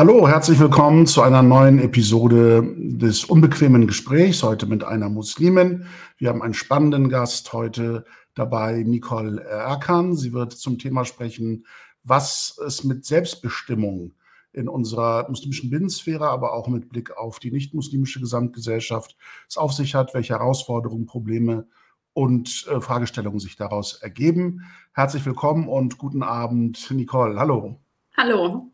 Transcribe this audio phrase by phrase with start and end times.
[0.00, 5.84] Hallo, herzlich willkommen zu einer neuen Episode des unbequemen Gesprächs, heute mit einer Muslimin.
[6.16, 10.16] Wir haben einen spannenden Gast heute dabei, Nicole Erkan.
[10.16, 11.66] Sie wird zum Thema sprechen,
[12.02, 14.14] was es mit Selbstbestimmung
[14.54, 19.18] in unserer muslimischen Binnensphäre, aber auch mit Blick auf die nicht-muslimische Gesamtgesellschaft
[19.50, 21.66] es auf sich hat, welche Herausforderungen, Probleme
[22.14, 24.62] und äh, Fragestellungen sich daraus ergeben.
[24.94, 27.38] Herzlich willkommen und guten Abend, Nicole.
[27.38, 27.76] Hallo.
[28.16, 28.70] Hallo.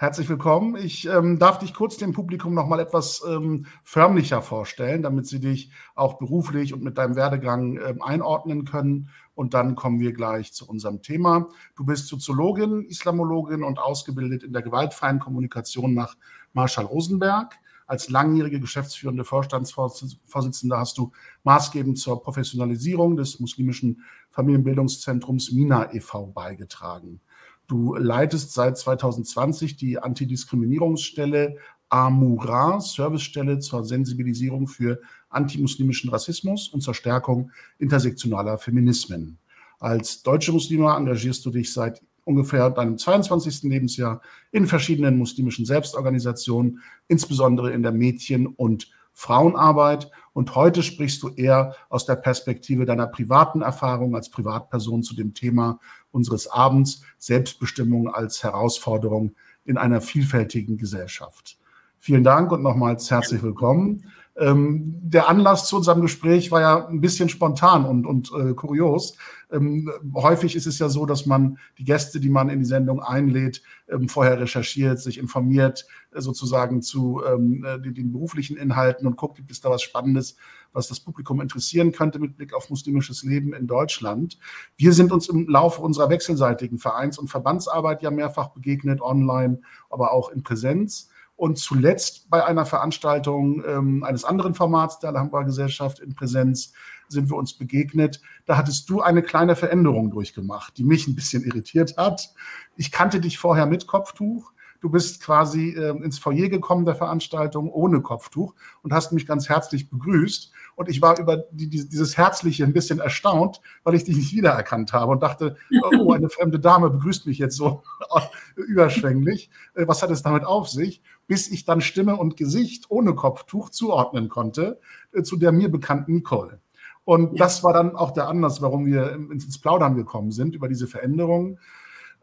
[0.00, 0.76] Herzlich willkommen.
[0.76, 5.40] Ich ähm, darf dich kurz dem Publikum noch mal etwas ähm, förmlicher vorstellen, damit sie
[5.40, 9.08] dich auch beruflich und mit deinem Werdegang ähm, einordnen können.
[9.34, 11.48] Und dann kommen wir gleich zu unserem Thema.
[11.74, 16.16] Du bist Soziologin, Islamologin und ausgebildet in der gewaltfreien Kommunikation nach
[16.52, 17.56] Marshall Rosenberg.
[17.88, 21.10] Als langjährige geschäftsführende Vorstandsvorsitzende hast du
[21.42, 26.26] maßgebend zur Professionalisierung des muslimischen Familienbildungszentrums MINA e.V.
[26.26, 27.20] beigetragen.
[27.68, 31.56] Du leitest seit 2020 die Antidiskriminierungsstelle
[31.90, 39.36] Amura, Servicestelle zur Sensibilisierung für antimuslimischen Rassismus und zur Stärkung intersektionaler Feminismen.
[39.78, 43.64] Als deutsche Muslime engagierst du dich seit ungefähr deinem 22.
[43.64, 50.10] Lebensjahr in verschiedenen muslimischen Selbstorganisationen, insbesondere in der Mädchen- und Frauenarbeit.
[50.38, 55.34] Und heute sprichst du eher aus der Perspektive deiner privaten Erfahrung als Privatperson zu dem
[55.34, 55.80] Thema
[56.12, 59.34] unseres Abends, Selbstbestimmung als Herausforderung
[59.64, 61.58] in einer vielfältigen Gesellschaft.
[61.98, 64.04] Vielen Dank und nochmals herzlich willkommen.
[64.38, 69.16] Ähm, der Anlass zu unserem Gespräch war ja ein bisschen spontan und, und äh, kurios.
[69.50, 73.02] Ähm, häufig ist es ja so, dass man die Gäste, die man in die Sendung
[73.02, 79.06] einlädt, ähm, vorher recherchiert, sich informiert, äh, sozusagen zu ähm, äh, den, den, beruflichen Inhalten
[79.06, 80.36] und guckt, gibt es da was Spannendes,
[80.72, 84.38] was das Publikum interessieren könnte mit Blick auf muslimisches Leben in Deutschland.
[84.76, 90.12] Wir sind uns im Laufe unserer wechselseitigen Vereins- und Verbandsarbeit ja mehrfach begegnet, online, aber
[90.12, 91.08] auch in Präsenz.
[91.38, 96.72] Und zuletzt bei einer Veranstaltung ähm, eines anderen Formats der Alhambra Gesellschaft in Präsenz
[97.06, 98.20] sind wir uns begegnet.
[98.44, 102.34] Da hattest du eine kleine Veränderung durchgemacht, die mich ein bisschen irritiert hat.
[102.74, 104.50] Ich kannte dich vorher mit Kopftuch.
[104.80, 109.48] Du bist quasi äh, ins Foyer gekommen der Veranstaltung ohne Kopftuch und hast mich ganz
[109.48, 110.52] herzlich begrüßt.
[110.76, 114.32] Und ich war über die, die, dieses Herzliche ein bisschen erstaunt, weil ich dich nicht
[114.32, 115.56] wiedererkannt habe und dachte,
[115.98, 117.82] oh, eine fremde Dame begrüßt mich jetzt so
[118.56, 119.50] überschwänglich.
[119.74, 121.02] Äh, was hat es damit auf sich?
[121.26, 124.78] Bis ich dann Stimme und Gesicht ohne Kopftuch zuordnen konnte
[125.12, 126.60] äh, zu der mir bekannten Nicole.
[127.08, 127.44] Und ja.
[127.46, 131.58] das war dann auch der Anlass, warum wir ins Plaudern gekommen sind über diese Veränderungen,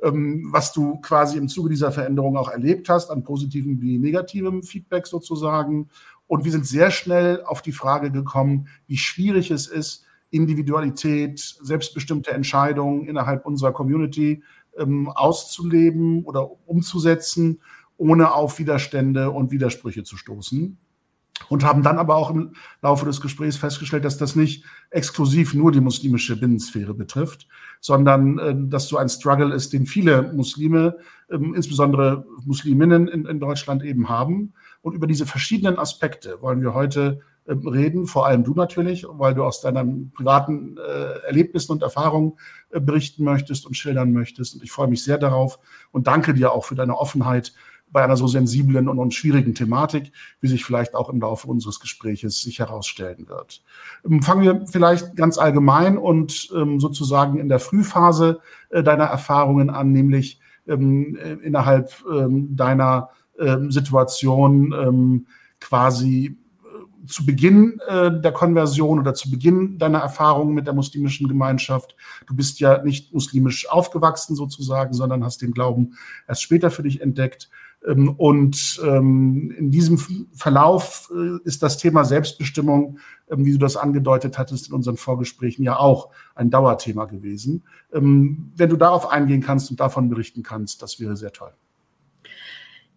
[0.01, 5.07] was du quasi im Zuge dieser Veränderung auch erlebt hast, an positivem wie negativem Feedback
[5.07, 5.89] sozusagen.
[6.27, 12.31] Und wir sind sehr schnell auf die Frage gekommen, wie schwierig es ist, Individualität, selbstbestimmte
[12.31, 14.43] Entscheidungen innerhalb unserer Community
[14.77, 17.61] ähm, auszuleben oder umzusetzen,
[17.97, 20.77] ohne auf Widerstände und Widersprüche zu stoßen.
[21.49, 25.71] Und haben dann aber auch im Laufe des Gesprächs festgestellt, dass das nicht exklusiv nur
[25.71, 27.47] die muslimische Binnensphäre betrifft,
[27.81, 30.97] sondern äh, dass so ein Struggle ist, den viele Muslime,
[31.27, 34.53] äh, insbesondere Musliminnen in, in Deutschland eben haben.
[34.81, 39.35] Und über diese verschiedenen Aspekte wollen wir heute äh, reden, vor allem du natürlich, weil
[39.35, 42.33] du aus deinen privaten äh, Erlebnissen und Erfahrungen
[42.71, 44.55] äh, berichten möchtest und schildern möchtest.
[44.55, 45.59] Und ich freue mich sehr darauf
[45.91, 47.53] und danke dir auch für deine Offenheit
[47.91, 50.11] bei einer so sensiblen und, schwierigen Thematik,
[50.41, 53.63] wie sich vielleicht auch im Laufe unseres Gespräches sich herausstellen wird.
[54.05, 59.69] Ähm, fangen wir vielleicht ganz allgemein und ähm, sozusagen in der Frühphase äh, deiner Erfahrungen
[59.69, 63.09] an, nämlich ähm, äh, innerhalb deiner
[63.67, 65.25] Situation
[65.59, 71.97] quasi äh, zu Beginn der Konversion oder zu Beginn deiner Erfahrungen mit der muslimischen Gemeinschaft.
[72.27, 75.97] Du bist ja nicht muslimisch aufgewachsen sozusagen, sondern hast den Glauben
[76.29, 77.49] erst später für dich entdeckt.
[77.87, 79.97] Ähm, und ähm, in diesem
[80.33, 82.99] Verlauf äh, ist das Thema Selbstbestimmung,
[83.29, 87.63] ähm, wie du das angedeutet hattest in unseren Vorgesprächen, ja auch ein Dauerthema gewesen.
[87.91, 91.53] Wenn du darauf eingehen kannst und davon berichten kannst, das wäre sehr toll.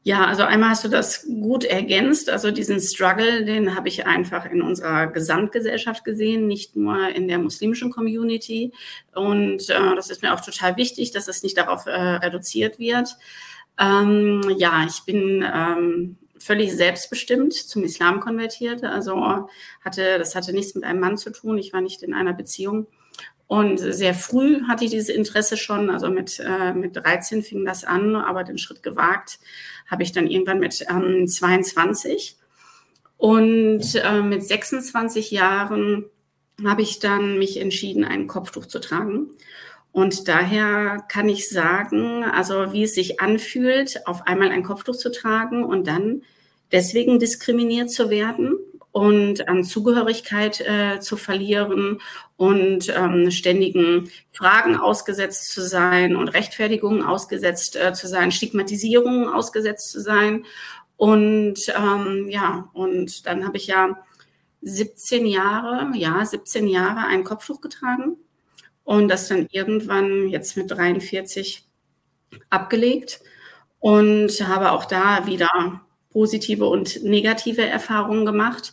[0.08, 2.30] Ja, also einmal hast du das gut ergänzt.
[2.30, 7.38] Also diesen Struggle, den habe ich einfach in unserer Gesamtgesellschaft gesehen, nicht nur in der
[7.38, 8.72] muslimischen Community.
[9.14, 13.16] Und äh, das ist mir auch total wichtig, dass es nicht darauf äh, reduziert wird.
[13.78, 18.84] Ähm, ja, ich bin ähm, völlig selbstbestimmt zum Islam konvertiert.
[18.84, 19.48] Also
[19.84, 21.58] hatte, das hatte nichts mit einem Mann zu tun.
[21.58, 22.86] Ich war nicht in einer Beziehung.
[23.46, 27.82] Und sehr früh hatte ich dieses Interesse schon, also mit, äh, mit 13 fing das
[27.82, 29.38] an, aber den Schritt gewagt
[29.86, 32.36] habe ich dann irgendwann mit ähm, 22.
[33.16, 36.04] Und äh, mit 26 Jahren
[36.64, 39.30] habe ich dann mich entschieden, ein Kopftuch zu tragen.
[39.98, 45.10] Und daher kann ich sagen, also wie es sich anfühlt, auf einmal ein Kopftuch zu
[45.10, 46.22] tragen und dann
[46.70, 48.56] deswegen diskriminiert zu werden
[48.92, 52.00] und an Zugehörigkeit äh, zu verlieren
[52.36, 59.90] und ähm, ständigen Fragen ausgesetzt zu sein und Rechtfertigungen ausgesetzt äh, zu sein, Stigmatisierungen ausgesetzt
[59.90, 60.44] zu sein.
[60.96, 63.98] Und ähm, ja, und dann habe ich ja
[64.62, 68.16] 17 Jahre, ja, 17 Jahre ein Kopftuch getragen
[68.88, 71.62] und das dann irgendwann jetzt mit 43
[72.48, 73.20] abgelegt
[73.80, 78.72] und habe auch da wieder positive und negative Erfahrungen gemacht.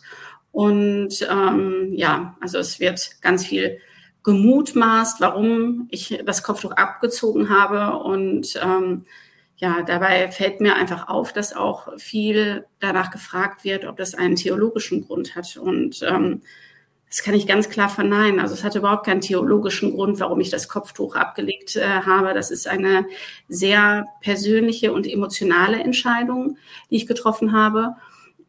[0.52, 3.78] Und ähm, ja, also es wird ganz viel
[4.22, 7.98] gemutmaßt, warum ich das Kopftuch abgezogen habe.
[8.02, 9.04] Und ähm,
[9.58, 14.36] ja, dabei fällt mir einfach auf, dass auch viel danach gefragt wird, ob das einen
[14.36, 15.58] theologischen Grund hat.
[15.58, 16.40] Und ähm,
[17.16, 18.40] das kann ich ganz klar verneinen.
[18.40, 22.34] Also es hat überhaupt keinen theologischen Grund, warum ich das Kopftuch abgelegt äh, habe.
[22.34, 23.06] Das ist eine
[23.48, 26.58] sehr persönliche und emotionale Entscheidung,
[26.90, 27.94] die ich getroffen habe.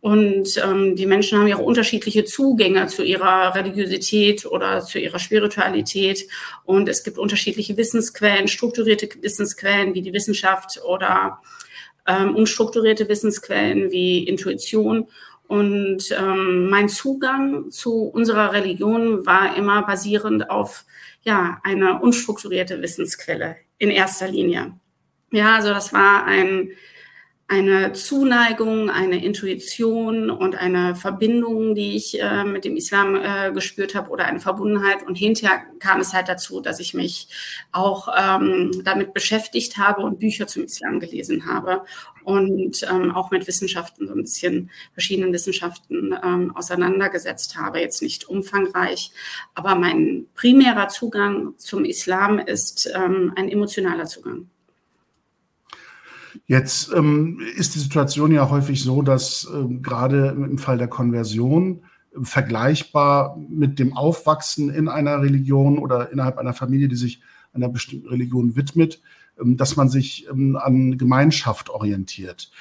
[0.02, 5.20] Und ähm, die Menschen haben ja auch unterschiedliche Zugänge zu ihrer Religiosität oder zu ihrer
[5.20, 6.28] Spiritualität.
[6.66, 11.40] Und es gibt unterschiedliche Wissensquellen, strukturierte Wissensquellen wie die Wissenschaft oder
[12.06, 15.08] ähm, unstrukturierte Wissensquellen wie Intuition.
[15.48, 20.86] Und ähm, mein Zugang zu unserer Religion war immer basierend auf
[21.22, 24.74] ja eine unstrukturierte Wissensquelle in erster Linie.
[25.32, 26.72] Ja, also das war ein
[27.50, 33.96] eine Zuneigung, eine Intuition und eine Verbindung, die ich äh, mit dem Islam äh, gespürt
[33.96, 35.08] habe oder eine Verbundenheit.
[35.08, 37.30] Und hinterher kam es halt dazu, dass ich mich
[37.72, 41.86] auch ähm, damit beschäftigt habe und Bücher zum Islam gelesen habe
[42.26, 47.80] und ähm, auch mit Wissenschaften, so ein bisschen verschiedenen Wissenschaften ähm, auseinandergesetzt habe.
[47.80, 49.12] Jetzt nicht umfangreich,
[49.56, 54.50] aber mein primärer Zugang zum Islam ist ähm, ein emotionaler Zugang.
[56.46, 61.82] Jetzt ähm, ist die Situation ja häufig so, dass ähm, gerade im Fall der Konversion
[62.16, 67.22] äh, vergleichbar mit dem Aufwachsen in einer Religion oder innerhalb einer Familie, die sich
[67.54, 69.02] einer bestimmten Religion widmet,
[69.40, 72.52] ähm, dass man sich ähm, an Gemeinschaft orientiert.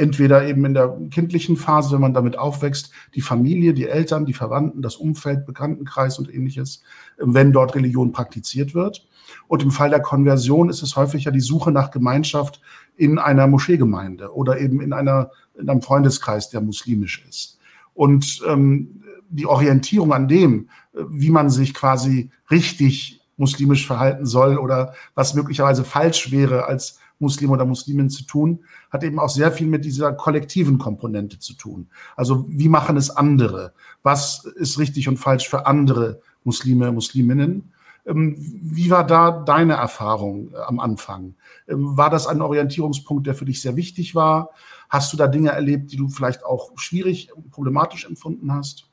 [0.00, 4.32] Entweder eben in der kindlichen Phase, wenn man damit aufwächst, die Familie, die Eltern, die
[4.32, 6.82] Verwandten, das Umfeld, Bekanntenkreis und ähnliches,
[7.18, 9.06] äh, wenn dort Religion praktiziert wird.
[9.46, 12.62] Und im Fall der Konversion ist es häufig ja die Suche nach Gemeinschaft
[12.96, 17.58] in einer Moscheegemeinde oder eben in, einer, in einem Freundeskreis, der muslimisch ist.
[17.92, 24.56] Und ähm, die Orientierung an dem, äh, wie man sich quasi richtig muslimisch verhalten soll
[24.56, 29.52] oder was möglicherweise falsch wäre, als Muslim oder Muslimin zu tun, hat eben auch sehr
[29.52, 31.88] viel mit dieser kollektiven Komponente zu tun.
[32.16, 33.72] Also wie machen es andere?
[34.02, 37.72] Was ist richtig und falsch für andere Muslime, Musliminnen?
[38.06, 41.34] Ähm, wie war da deine Erfahrung äh, am Anfang?
[41.68, 44.50] Ähm, war das ein Orientierungspunkt, der für dich sehr wichtig war?
[44.88, 48.86] Hast du da Dinge erlebt, die du vielleicht auch schwierig, problematisch empfunden hast?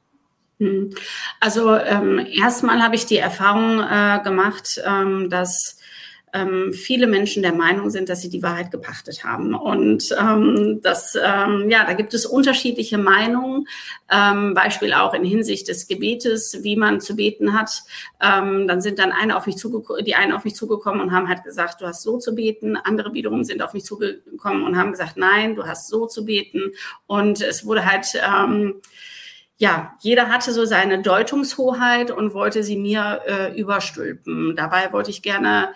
[0.59, 0.89] Hm.
[1.39, 5.76] Also ähm, erstmal habe ich die Erfahrung äh, gemacht, ähm, dass
[6.33, 9.53] ähm, viele Menschen der Meinung sind, dass sie die Wahrheit gepachtet haben.
[9.55, 13.67] Und ähm, das, ähm, ja, da gibt es unterschiedliche Meinungen,
[14.11, 17.83] ähm, Beispiel auch in Hinsicht des Gebetes, wie man zu beten hat.
[18.21, 21.29] Ähm, dann sind dann eine auf mich zugekommen, die einen auf mich zugekommen und haben
[21.29, 22.75] halt gesagt, du hast so zu beten.
[22.75, 26.73] Andere wiederum sind auf mich zugekommen und haben gesagt, nein, du hast so zu beten.
[27.05, 28.81] Und es wurde halt ähm,
[29.59, 34.55] ja, jeder hatte so seine Deutungshoheit und wollte sie mir äh, überstülpen.
[34.55, 35.69] Dabei wollte ich gerne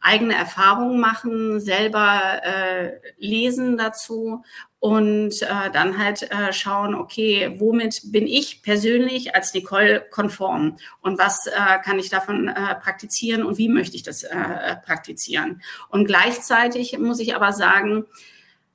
[0.00, 4.44] eigene Erfahrungen machen, selber äh, lesen dazu
[4.78, 11.18] und äh, dann halt äh, schauen, okay, womit bin ich persönlich als Nicole konform und
[11.18, 11.52] was äh,
[11.84, 15.62] kann ich davon äh, praktizieren und wie möchte ich das äh, praktizieren.
[15.88, 18.04] Und gleichzeitig muss ich aber sagen,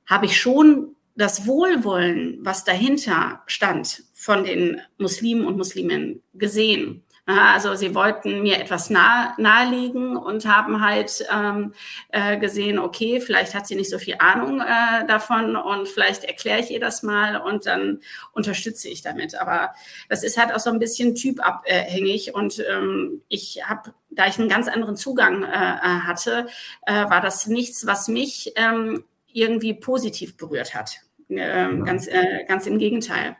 [0.06, 7.04] habe ich schon das Wohlwollen, was dahinter stand, von den Muslimen und Musliminnen gesehen.
[7.24, 11.72] Also sie wollten mir etwas nahe, nahelegen und haben halt ähm,
[12.08, 16.58] äh, gesehen, okay, vielleicht hat sie nicht so viel Ahnung äh, davon und vielleicht erkläre
[16.58, 18.00] ich ihr das mal und dann
[18.32, 19.36] unterstütze ich damit.
[19.36, 19.72] Aber
[20.08, 24.48] das ist halt auch so ein bisschen typabhängig und ähm, ich habe, da ich einen
[24.48, 26.48] ganz anderen Zugang äh, äh hatte,
[26.86, 30.96] äh, war das nichts, was mich ähm, irgendwie positiv berührt hat.
[31.28, 33.36] Ähm, ganz, äh, ganz im Gegenteil.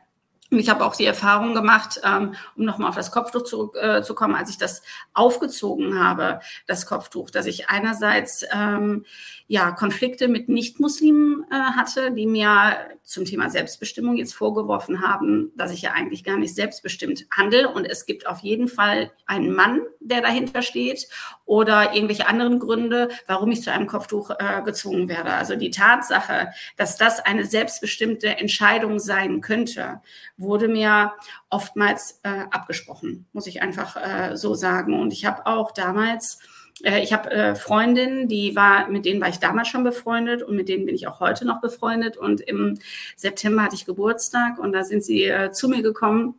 [0.59, 4.49] Ich habe auch die Erfahrung gemacht, ähm, um nochmal auf das Kopftuch zurückzukommen, äh, als
[4.49, 4.81] ich das
[5.13, 9.05] aufgezogen habe, das Kopftuch, dass ich einerseits ähm,
[9.47, 15.71] ja, Konflikte mit Nichtmuslimen äh, hatte, die mir zum Thema Selbstbestimmung jetzt vorgeworfen haben, dass
[15.71, 17.69] ich ja eigentlich gar nicht selbstbestimmt handle.
[17.69, 21.09] Und es gibt auf jeden Fall einen Mann, der dahinter steht
[21.45, 25.33] oder irgendwelche anderen Gründe, warum ich zu einem Kopftuch äh, gezwungen werde.
[25.33, 30.01] Also die Tatsache, dass das eine selbstbestimmte Entscheidung sein könnte,
[30.37, 31.13] wurde mir
[31.49, 34.99] oftmals äh, abgesprochen, muss ich einfach äh, so sagen.
[34.99, 36.39] Und ich habe auch damals
[36.81, 40.69] ich habe äh, Freundinnen, die war, mit denen war ich damals schon befreundet und mit
[40.69, 42.17] denen bin ich auch heute noch befreundet.
[42.17, 42.79] Und im
[43.15, 46.35] September hatte ich Geburtstag und da sind sie äh, zu mir gekommen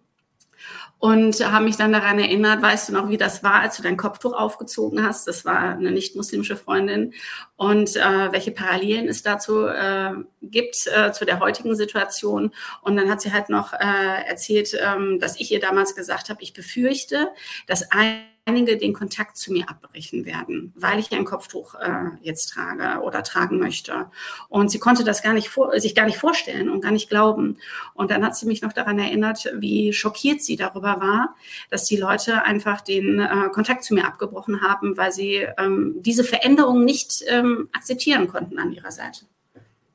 [1.04, 3.98] und haben mich dann daran erinnert, weißt du noch, wie das war, als du dein
[3.98, 5.28] Kopftuch aufgezogen hast?
[5.28, 7.12] Das war eine nicht-muslimische Freundin.
[7.56, 12.52] Und äh, welche Parallelen es dazu äh, gibt äh, zu der heutigen Situation.
[12.80, 16.42] Und dann hat sie halt noch äh, erzählt, ähm, dass ich ihr damals gesagt habe,
[16.42, 17.28] ich befürchte,
[17.66, 22.50] dass ein einige den Kontakt zu mir abbrechen werden, weil ich ein Kopftuch äh, jetzt
[22.50, 24.06] trage oder tragen möchte.
[24.48, 27.56] Und sie konnte das gar nicht vor, sich gar nicht vorstellen und gar nicht glauben.
[27.94, 31.34] Und dann hat sie mich noch daran erinnert, wie schockiert sie darüber war,
[31.70, 36.24] dass die Leute einfach den äh, Kontakt zu mir abgebrochen haben, weil sie ähm, diese
[36.24, 39.24] Veränderung nicht ähm, akzeptieren konnten an ihrer Seite.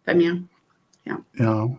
[0.06, 0.42] Bei mir.
[1.06, 1.20] Ja.
[1.38, 1.70] ja.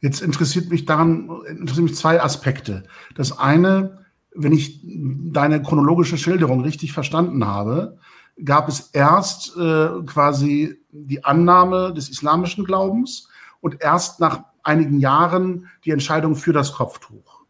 [0.00, 2.84] Jetzt interessiert mich daran, interessiert mich zwei Aspekte.
[3.14, 4.01] Das eine,
[4.34, 7.98] wenn ich deine chronologische Schilderung richtig verstanden habe,
[8.44, 13.28] gab es erst äh, quasi die Annahme des islamischen Glaubens
[13.60, 17.42] und erst nach einigen Jahren die Entscheidung für das Kopftuch.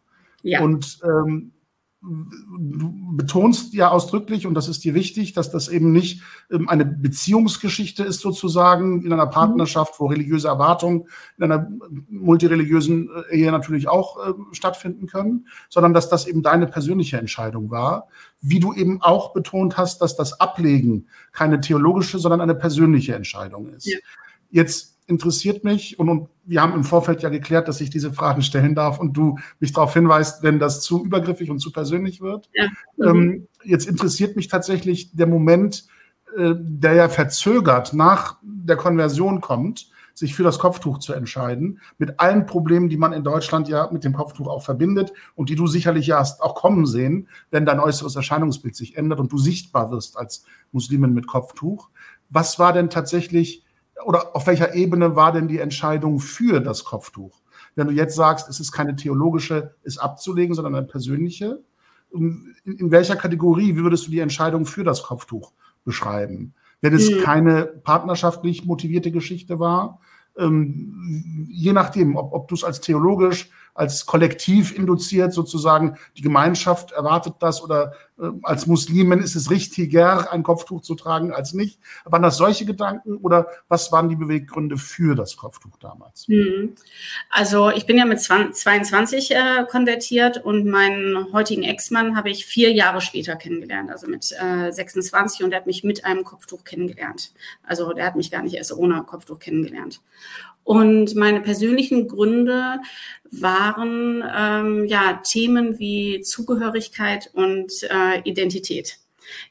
[0.43, 0.61] Ja.
[0.61, 1.53] Und ähm,
[2.03, 6.85] du betonst ja ausdrücklich, und das ist dir wichtig, dass das eben nicht ähm, eine
[6.85, 11.07] Beziehungsgeschichte ist, sozusagen, in einer Partnerschaft, wo religiöse Erwartungen
[11.39, 11.71] in einer
[12.09, 17.71] multireligiösen äh, Ehe natürlich auch äh, stattfinden können, sondern dass das eben deine persönliche Entscheidung
[17.71, 18.09] war.
[18.41, 23.69] Wie du eben auch betont hast, dass das Ablegen keine theologische, sondern eine persönliche Entscheidung
[23.69, 23.87] ist.
[23.87, 23.99] Ja.
[24.51, 28.43] Jetzt interessiert mich und, und, wir haben im Vorfeld ja geklärt, dass ich diese Fragen
[28.43, 32.51] stellen darf und du mich darauf hinweist, wenn das zu übergriffig und zu persönlich wird.
[32.53, 32.67] Ja.
[33.09, 35.87] Ähm, jetzt interessiert mich tatsächlich der Moment,
[36.37, 42.21] äh, der ja verzögert nach der Konversion kommt, sich für das Kopftuch zu entscheiden, mit
[42.21, 45.67] allen Problemen, die man in Deutschland ja mit dem Kopftuch auch verbindet und die du
[45.67, 49.91] sicherlich ja hast auch kommen sehen, wenn dein äußeres Erscheinungsbild sich ändert und du sichtbar
[49.91, 51.89] wirst als Muslimin mit Kopftuch.
[52.31, 53.65] Was war denn tatsächlich
[54.05, 57.41] oder auf welcher Ebene war denn die Entscheidung für das Kopftuch?
[57.75, 61.61] Wenn du jetzt sagst, es ist keine theologische, ist abzulegen, sondern eine persönliche,
[62.13, 65.53] in, in welcher Kategorie würdest du die Entscheidung für das Kopftuch
[65.85, 66.55] beschreiben?
[66.81, 67.21] Wenn es mhm.
[67.21, 70.01] keine partnerschaftlich motivierte Geschichte war,
[70.37, 76.93] ähm, je nachdem, ob, ob du es als theologisch, als Kollektiv induziert sozusagen, die Gemeinschaft
[76.93, 81.81] erwartet das oder äh, als Muslimin ist es richtiger, ein Kopftuch zu tragen als nicht.
[82.05, 86.27] Waren das solche Gedanken oder was waren die Beweggründe für das Kopftuch damals?
[86.29, 86.75] Hm.
[87.31, 92.45] Also ich bin ja mit 20, 22 äh, konvertiert und meinen heutigen Ex-Mann habe ich
[92.45, 96.65] vier Jahre später kennengelernt, also mit äh, 26 und er hat mich mit einem Kopftuch
[96.65, 97.33] kennengelernt.
[97.63, 100.03] Also der hat mich gar nicht erst ohne Kopftuch kennengelernt.
[100.65, 102.81] Und meine persönlichen Gründe
[103.31, 108.99] waren ähm, ja Themen wie Zugehörigkeit und äh, Identität.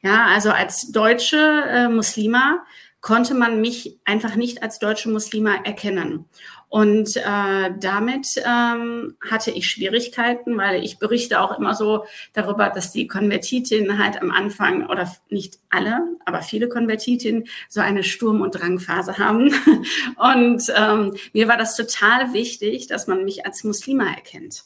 [0.01, 2.63] Ja, also als deutsche äh, Muslima
[3.01, 6.25] konnte man mich einfach nicht als deutsche Muslima erkennen.
[6.72, 12.94] Und äh, damit ähm, hatte ich Schwierigkeiten, weil ich berichte auch immer so darüber, dass
[12.94, 18.56] die Konvertitinnen halt am Anfang, oder nicht alle, aber viele Konvertitinnen so eine Sturm- und
[18.56, 19.54] Drangphase haben.
[20.16, 24.63] Und ähm, mir war das total wichtig, dass man mich als Muslima erkennt.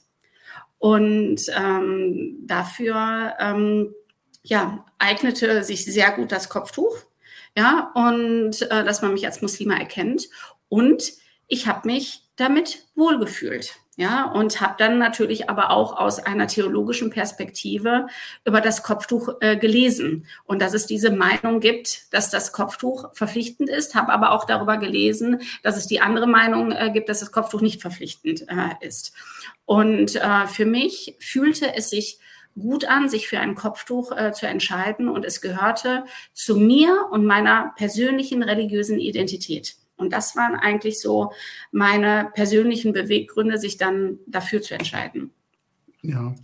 [0.77, 3.95] Und ähm, dafür ähm,
[4.43, 6.95] ja, eignete sich sehr gut das Kopftuch,
[7.57, 10.29] ja, und äh, dass man mich als Muslima erkennt.
[10.69, 13.79] Und ich habe mich damit wohlgefühlt.
[13.97, 18.07] Ja, und habe dann natürlich aber auch aus einer theologischen Perspektive
[18.43, 23.69] über das Kopftuch äh, gelesen und dass es diese Meinung gibt, dass das Kopftuch verpflichtend
[23.69, 27.31] ist, habe aber auch darüber gelesen, dass es die andere Meinung äh, gibt, dass das
[27.31, 29.13] Kopftuch nicht verpflichtend äh, ist.
[29.63, 32.19] Und äh, für mich fühlte es sich
[32.59, 37.25] gut an, sich für ein Kopftuch äh, zu entscheiden und es gehörte zu mir und
[37.25, 39.77] meiner persönlichen religiösen Identität.
[39.97, 41.31] Und das waren eigentlich so
[41.71, 45.31] meine persönlichen Beweggründe, sich dann dafür zu entscheiden.
[46.01, 46.35] Ja,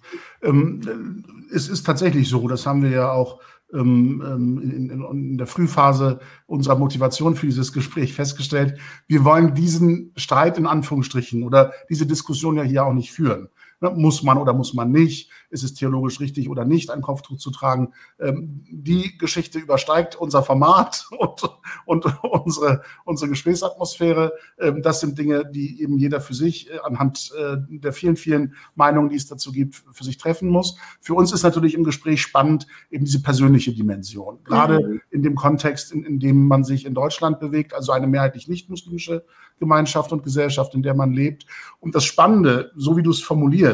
[0.42, 3.42] ähm, es ist tatsächlich so, das haben wir ja auch
[3.74, 8.80] ähm, ähm in, der Frühphase unserer Motivation für dieses Gespräch festgestellt.
[9.08, 13.50] Wir wollen diesen Streit in Anführungsstrichen oder diese Diskussion ja hier auch nicht führen.
[13.82, 15.32] Ne, muss man oder muss man nicht?
[15.50, 17.94] Ist es theologisch richtig oder nicht, ein Kopftuch zu tragen?
[18.20, 21.42] Ähm, die Geschichte übersteigt unser Format und,
[21.86, 24.34] und unsere, unsere Gesprächsatmosphäre.
[24.60, 28.54] Ähm, das sind Dinge, die eben jeder für sich äh, anhand äh, der vielen, vielen
[28.76, 30.78] Meinungen, die es dazu gibt, für sich treffen muss.
[31.00, 34.44] Für uns ist natürlich im Gespräch spannend eben diese persönliche Dimension.
[34.44, 35.02] Gerade mhm.
[35.10, 38.70] in dem Kontext, in, in dem man sich in Deutschland bewegt, also eine mehrheitlich nicht
[38.70, 39.26] muslimische
[39.62, 41.46] Gemeinschaft und Gesellschaft, in der man lebt.
[41.80, 43.71] Und das Spannende, so wie du es formulierst,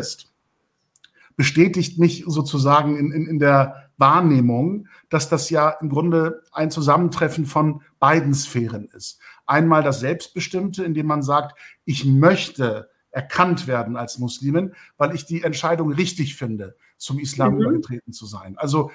[1.36, 7.46] bestätigt mich sozusagen in, in, in der Wahrnehmung, dass das ja im Grunde ein Zusammentreffen
[7.46, 9.20] von beiden Sphären ist.
[9.46, 15.44] Einmal das Selbstbestimmte, indem man sagt, ich möchte erkannt werden als Muslimin, weil ich die
[15.44, 17.62] Entscheidung richtig finde, zum Islam mhm.
[17.62, 18.58] übergetreten zu sein.
[18.58, 18.92] Also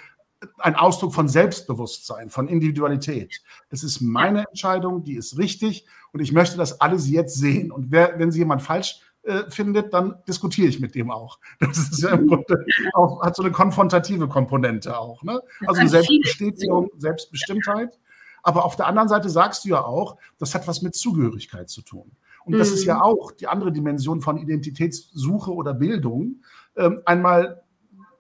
[0.59, 3.43] ein Ausdruck von Selbstbewusstsein, von Individualität.
[3.69, 7.71] Das ist meine Entscheidung, die ist richtig und ich möchte, dass alle sie jetzt sehen.
[7.71, 11.39] Und wer, wenn sie jemand falsch äh, findet, dann diskutiere ich mit dem auch.
[11.61, 15.23] Das ist ja im Grunde auch, hat so eine konfrontative Komponente auch.
[15.23, 15.41] Ne?
[15.67, 17.99] Also Selbstbestätigung, Selbstbestimmtheit.
[18.43, 21.83] Aber auf der anderen Seite sagst du ja auch, das hat was mit Zugehörigkeit zu
[21.83, 22.11] tun.
[22.45, 23.03] Und das ist ja mhm.
[23.03, 26.43] auch die andere Dimension von Identitätssuche oder Bildung.
[26.77, 27.63] Ähm, einmal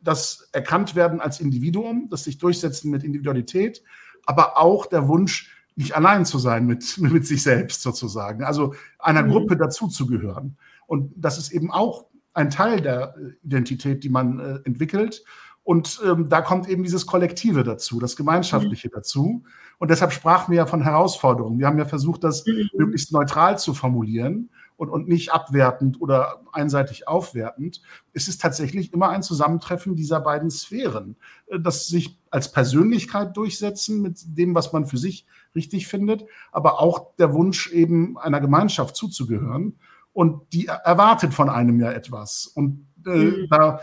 [0.00, 3.82] das Erkanntwerden als Individuum, das sich durchsetzen mit Individualität,
[4.24, 9.22] aber auch der Wunsch, nicht allein zu sein mit, mit sich selbst sozusagen, also einer
[9.22, 9.30] mhm.
[9.30, 10.56] Gruppe dazuzugehören.
[10.92, 15.24] Und das ist eben auch ein Teil der äh, Identität, die man äh, entwickelt.
[15.62, 18.92] Und ähm, da kommt eben dieses Kollektive dazu, das Gemeinschaftliche mhm.
[18.96, 19.44] dazu.
[19.78, 21.58] Und deshalb sprachen wir ja von Herausforderungen.
[21.58, 22.68] Wir haben ja versucht, das mhm.
[22.76, 27.80] möglichst neutral zu formulieren und, und nicht abwertend oder einseitig aufwertend.
[28.12, 34.02] Es ist tatsächlich immer ein Zusammentreffen dieser beiden Sphären, äh, das sich als Persönlichkeit durchsetzen
[34.02, 35.24] mit dem, was man für sich
[35.54, 39.78] richtig findet, aber auch der Wunsch eben einer Gemeinschaft zuzugehören.
[40.12, 42.46] Und die erwartet von einem ja etwas.
[42.46, 43.46] Und äh, mhm.
[43.50, 43.80] da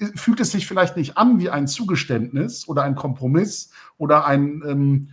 [0.00, 4.62] äh, fühlt es sich vielleicht nicht an wie ein Zugeständnis oder ein Kompromiss oder ein
[4.66, 5.08] ähm,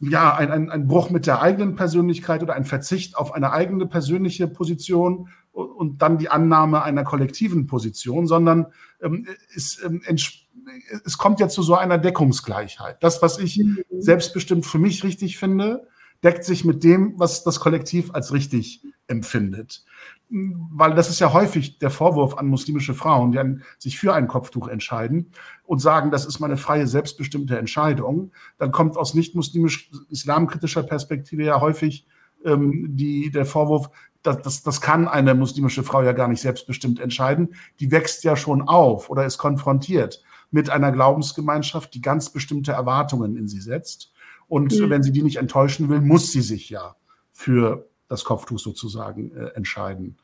[0.00, 3.86] ja, ein, ein, ein Bruch mit der eigenen Persönlichkeit oder ein Verzicht auf eine eigene
[3.86, 8.66] persönliche Position und, und dann die Annahme einer kollektiven Position, sondern
[9.00, 13.02] ähm, es, ähm, es kommt ja zu so einer Deckungsgleichheit.
[13.02, 13.78] Das, was ich mhm.
[13.98, 15.88] selbstbestimmt für mich richtig finde,
[16.22, 19.84] deckt sich mit dem, was das Kollektiv als richtig empfindet
[20.32, 24.66] weil das ist ja häufig der Vorwurf an muslimische Frauen, die sich für ein Kopftuch
[24.66, 25.30] entscheiden
[25.64, 32.06] und sagen, das ist meine freie, selbstbestimmte Entscheidung, dann kommt aus nicht-muslimisch-islamkritischer Perspektive ja häufig
[32.46, 33.90] ähm, die, der Vorwurf,
[34.22, 37.54] das, das, das kann eine muslimische Frau ja gar nicht selbstbestimmt entscheiden.
[37.80, 43.36] Die wächst ja schon auf oder ist konfrontiert mit einer Glaubensgemeinschaft, die ganz bestimmte Erwartungen
[43.36, 44.11] in sie setzt.
[44.52, 44.90] Und mhm.
[44.90, 46.94] wenn sie die nicht enttäuschen will, muss sie sich ja
[47.32, 50.18] für das Kopftuch sozusagen äh, entscheiden.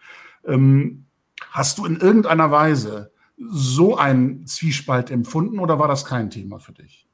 [0.46, 1.06] Ähm,
[1.50, 6.72] hast du in irgendeiner Weise so einen Zwiespalt empfunden oder war das kein Thema für
[6.72, 7.06] dich?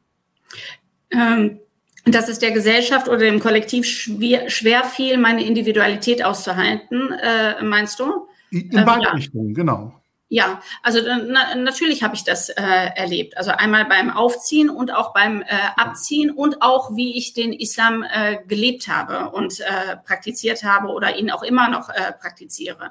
[1.12, 1.60] Ähm,
[2.04, 8.00] dass es der Gesellschaft oder dem Kollektiv schwer, schwer fiel, meine Individualität auszuhalten, äh, meinst
[8.00, 8.26] du?
[8.50, 9.10] In beide ähm, ja.
[9.12, 10.00] Richtungen, genau.
[10.34, 13.36] Ja, also na, natürlich habe ich das äh, erlebt.
[13.36, 18.02] Also einmal beim Aufziehen und auch beim äh, Abziehen und auch wie ich den Islam
[18.02, 22.90] äh, gelebt habe und äh, praktiziert habe oder ihn auch immer noch äh, praktiziere.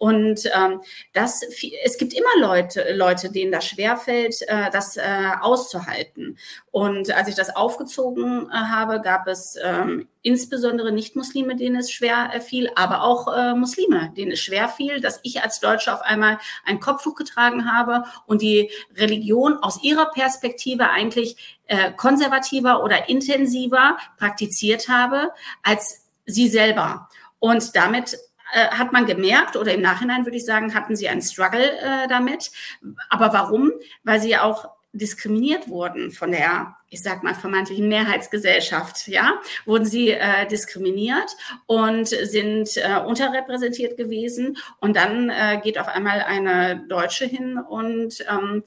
[0.00, 0.80] Und ähm,
[1.12, 1.42] das,
[1.84, 5.02] es gibt immer Leute, Leute, denen das schwerfällt, äh, das äh,
[5.42, 6.38] auszuhalten.
[6.70, 12.30] Und als ich das aufgezogen äh, habe, gab es ähm, insbesondere Nicht-Muslime, denen es schwer
[12.32, 16.00] äh, fiel, aber auch äh, Muslime, denen es schwer fiel, dass ich als Deutsche auf
[16.00, 23.10] einmal ein Kopftuch getragen habe und die Religion aus ihrer Perspektive eigentlich äh, konservativer oder
[23.10, 25.30] intensiver praktiziert habe
[25.62, 27.10] als sie selber.
[27.38, 28.16] Und damit
[28.52, 32.08] äh, hat man gemerkt, oder im Nachhinein würde ich sagen, hatten sie einen Struggle äh,
[32.08, 32.50] damit.
[33.08, 33.72] Aber warum?
[34.04, 40.10] Weil sie auch diskriminiert wurden von der, ich sag mal, vermeintlichen Mehrheitsgesellschaft, ja, wurden sie
[40.10, 41.36] äh, diskriminiert
[41.66, 44.56] und sind äh, unterrepräsentiert gewesen.
[44.80, 48.64] Und dann äh, geht auf einmal eine Deutsche hin und ähm,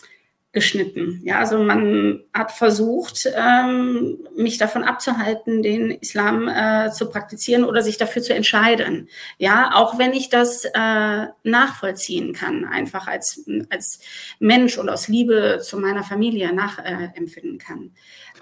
[0.53, 1.21] geschnitten.
[1.23, 7.81] Ja, also man hat versucht, ähm, mich davon abzuhalten, den Islam äh, zu praktizieren oder
[7.81, 9.07] sich dafür zu entscheiden.
[9.37, 13.99] Ja, auch wenn ich das äh, nachvollziehen kann, einfach als, als
[14.39, 17.91] Mensch und aus Liebe zu meiner Familie nachempfinden äh, kann.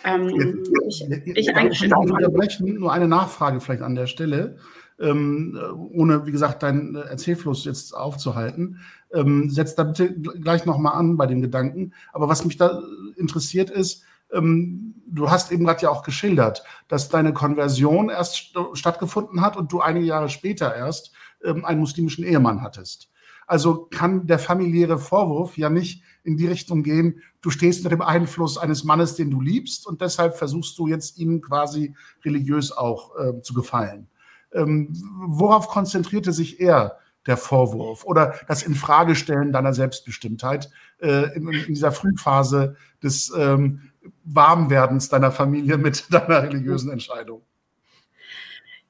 [0.03, 4.57] Ähm, ich, ich, ich unterbrechen, nur eine Nachfrage vielleicht an der Stelle
[4.99, 5.57] ähm,
[5.91, 8.79] ohne, wie gesagt, deinen Erzählfluss jetzt aufzuhalten.
[9.13, 11.93] Ähm, setz da bitte gleich nochmal an bei den Gedanken.
[12.13, 12.81] Aber was mich da
[13.15, 18.57] interessiert ist, ähm, du hast eben gerade ja auch geschildert, dass deine Konversion erst st
[18.73, 21.11] stattgefunden hat und du einige Jahre später erst
[21.43, 23.09] ähm, einen muslimischen Ehemann hattest.
[23.47, 28.03] Also kann der familiäre Vorwurf ja nicht in die Richtung gehen, du stehst unter dem
[28.03, 33.17] Einfluss eines Mannes, den du liebst und deshalb versuchst du jetzt ihm quasi religiös auch
[33.17, 34.07] äh, zu gefallen.
[34.53, 41.65] Ähm, worauf konzentrierte sich er, der Vorwurf oder das Infragestellen deiner Selbstbestimmtheit äh, in, in,
[41.67, 43.91] dieser Frühphase des ähm,
[44.23, 47.41] Warmwerdens deiner Familie mit deiner religiösen Entscheidung?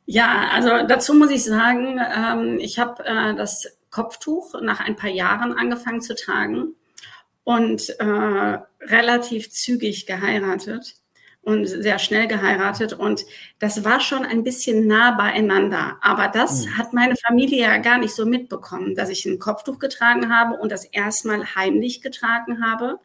[0.06, 5.10] Ja, also dazu muss ich sagen, ähm, ich habe äh, das Kopftuch nach ein paar
[5.10, 6.76] Jahren angefangen zu tragen
[7.44, 10.99] und äh, relativ zügig geheiratet
[11.42, 13.26] und sehr schnell geheiratet und
[13.60, 15.98] das war schon ein bisschen nah beieinander.
[16.02, 16.78] Aber das mhm.
[16.78, 20.72] hat meine Familie ja gar nicht so mitbekommen, dass ich ein Kopftuch getragen habe und
[20.72, 23.00] das erstmal heimlich getragen habe,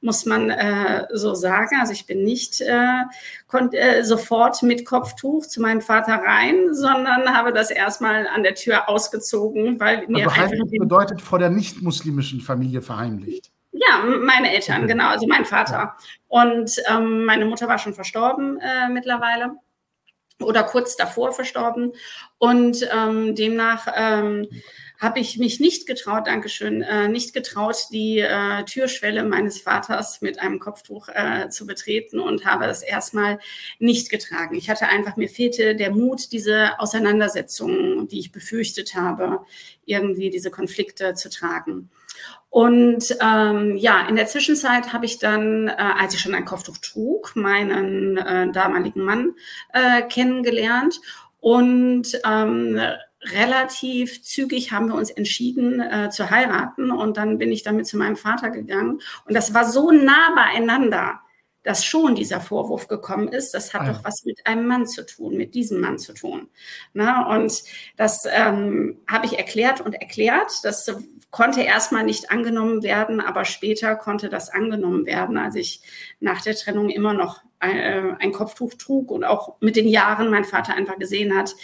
[0.00, 1.76] muss man äh, so sagen.
[1.80, 3.04] Also ich bin nicht äh,
[3.72, 8.88] äh, sofort mit Kopftuch zu meinem Vater rein, sondern habe das erstmal an der Tür
[8.88, 13.50] ausgezogen, weil mir also einfach bedeutet vor der nicht muslimischen Familie verheimlicht.
[13.76, 15.96] Ja, meine Eltern, genau, also mein Vater.
[16.28, 19.56] Und ähm, meine Mutter war schon verstorben äh, mittlerweile
[20.40, 21.92] oder kurz davor verstorben.
[22.38, 24.46] Und ähm, demnach ähm,
[24.98, 30.40] habe ich mich nicht getraut, Dankeschön, äh, nicht getraut, die äh, Türschwelle meines Vaters mit
[30.40, 33.38] einem Kopftuch äh, zu betreten und habe es erstmal
[33.78, 34.54] nicht getragen.
[34.54, 39.40] Ich hatte einfach, mir fehlte der Mut, diese Auseinandersetzungen, die ich befürchtet habe,
[39.84, 41.90] irgendwie diese Konflikte zu tragen.
[42.56, 46.78] Und ähm, ja, in der Zwischenzeit habe ich dann, äh, als ich schon ein Kopftuch
[46.78, 49.34] trug, meinen äh, damaligen Mann
[49.74, 50.98] äh, kennengelernt.
[51.38, 52.80] Und ähm,
[53.24, 56.90] relativ zügig haben wir uns entschieden äh, zu heiraten.
[56.90, 59.02] Und dann bin ich damit zu meinem Vater gegangen.
[59.26, 61.20] Und das war so nah beieinander
[61.66, 65.04] dass schon dieser Vorwurf gekommen ist, das hat ah, doch was mit einem Mann zu
[65.04, 66.48] tun, mit diesem Mann zu tun.
[66.92, 67.64] Na, und
[67.96, 70.52] das ähm, habe ich erklärt und erklärt.
[70.62, 70.88] Das
[71.36, 75.82] konnte erstmal nicht angenommen werden, aber später konnte das angenommen werden, als ich
[76.18, 80.30] nach der Trennung immer noch ein, äh, ein Kopftuch trug und auch mit den Jahren
[80.30, 81.54] mein Vater einfach gesehen hat,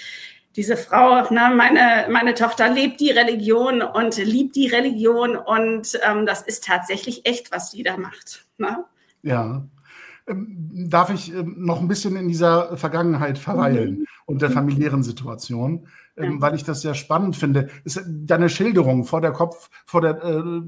[0.56, 6.26] diese Frau, na, meine, meine Tochter lebt die Religion und liebt die Religion und ähm,
[6.26, 8.44] das ist tatsächlich echt, was die da macht.
[8.58, 8.84] Na?
[9.22, 9.70] Ja, ähm,
[10.26, 14.06] darf ich ähm, noch ein bisschen in dieser Vergangenheit verweilen mhm.
[14.26, 17.68] und der familiären Situation, ähm, weil ich das sehr spannend finde.
[17.84, 20.62] Ist deine Schilderung vor der Kopf, vor der äh,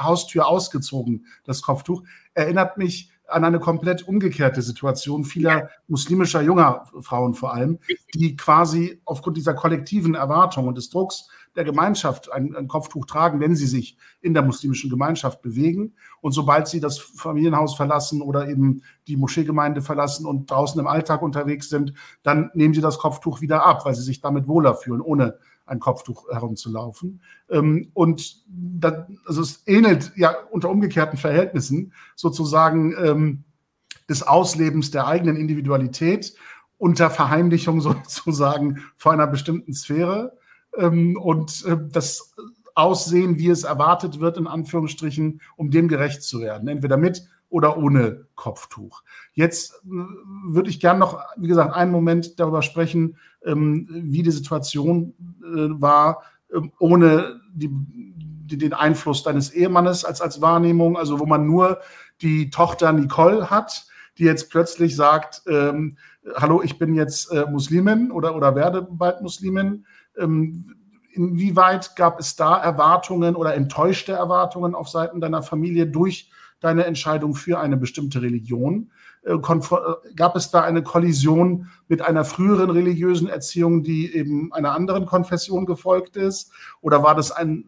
[0.00, 2.02] Haustür ausgezogen, das Kopftuch,
[2.34, 7.78] erinnert mich an eine komplett umgekehrte Situation vieler muslimischer junger Frauen vor allem,
[8.14, 13.40] die quasi aufgrund dieser kollektiven Erwartung und des Drucks der Gemeinschaft ein, ein, Kopftuch tragen,
[13.40, 15.94] wenn sie sich in der muslimischen Gemeinschaft bewegen.
[16.20, 21.20] Und sobald sie das Familienhaus verlassen oder eben die Moscheegemeinde verlassen und draußen im Alltag
[21.20, 25.00] unterwegs sind, dann nehmen sie das Kopftuch wieder ab, weil sie sich damit wohler fühlen,
[25.00, 27.22] ohne ein Kopftuch herumzulaufen.
[27.50, 28.94] Ähm, und das,
[29.26, 33.44] also es ähnelt ja unter umgekehrten Verhältnissen sozusagen ähm,
[34.08, 36.34] des Auslebens der eigenen Individualität
[36.76, 40.37] unter Verheimlichung sozusagen vor einer bestimmten Sphäre
[40.86, 42.34] und äh, das
[42.74, 46.68] Aussehen, wie es erwartet wird, in Anführungsstrichen, um dem gerecht zu werden.
[46.68, 49.02] Entweder mit oder ohne Kopftuch.
[49.32, 50.04] Jetzt äh,
[50.46, 55.80] würde ich gerne noch, wie gesagt, einen Moment darüber sprechen, ähm, wie die Situation äh,
[55.80, 61.46] war, ähm, ohne die, die, den Einfluss deines Ehemannes als, als Wahrnehmung, also wo man
[61.46, 61.80] nur
[62.20, 63.86] die Tochter Nicole hat,
[64.18, 65.96] die jetzt plötzlich sagt, ähm,
[66.34, 69.86] hallo, ich bin jetzt äh, Muslimin oder, oder werde bald Muslimin ähm,
[70.18, 77.34] inwieweit gab es da Erwartungen oder enttäuschte Erwartungen auf Seiten deiner Familie durch deine Entscheidung
[77.34, 78.90] für eine bestimmte Religion?
[79.22, 84.72] Äh, äh, gab es da eine Kollision mit einer früheren religiösen Erziehung, die eben einer
[84.72, 86.52] anderen Konfession gefolgt ist?
[86.80, 87.66] Oder war das ein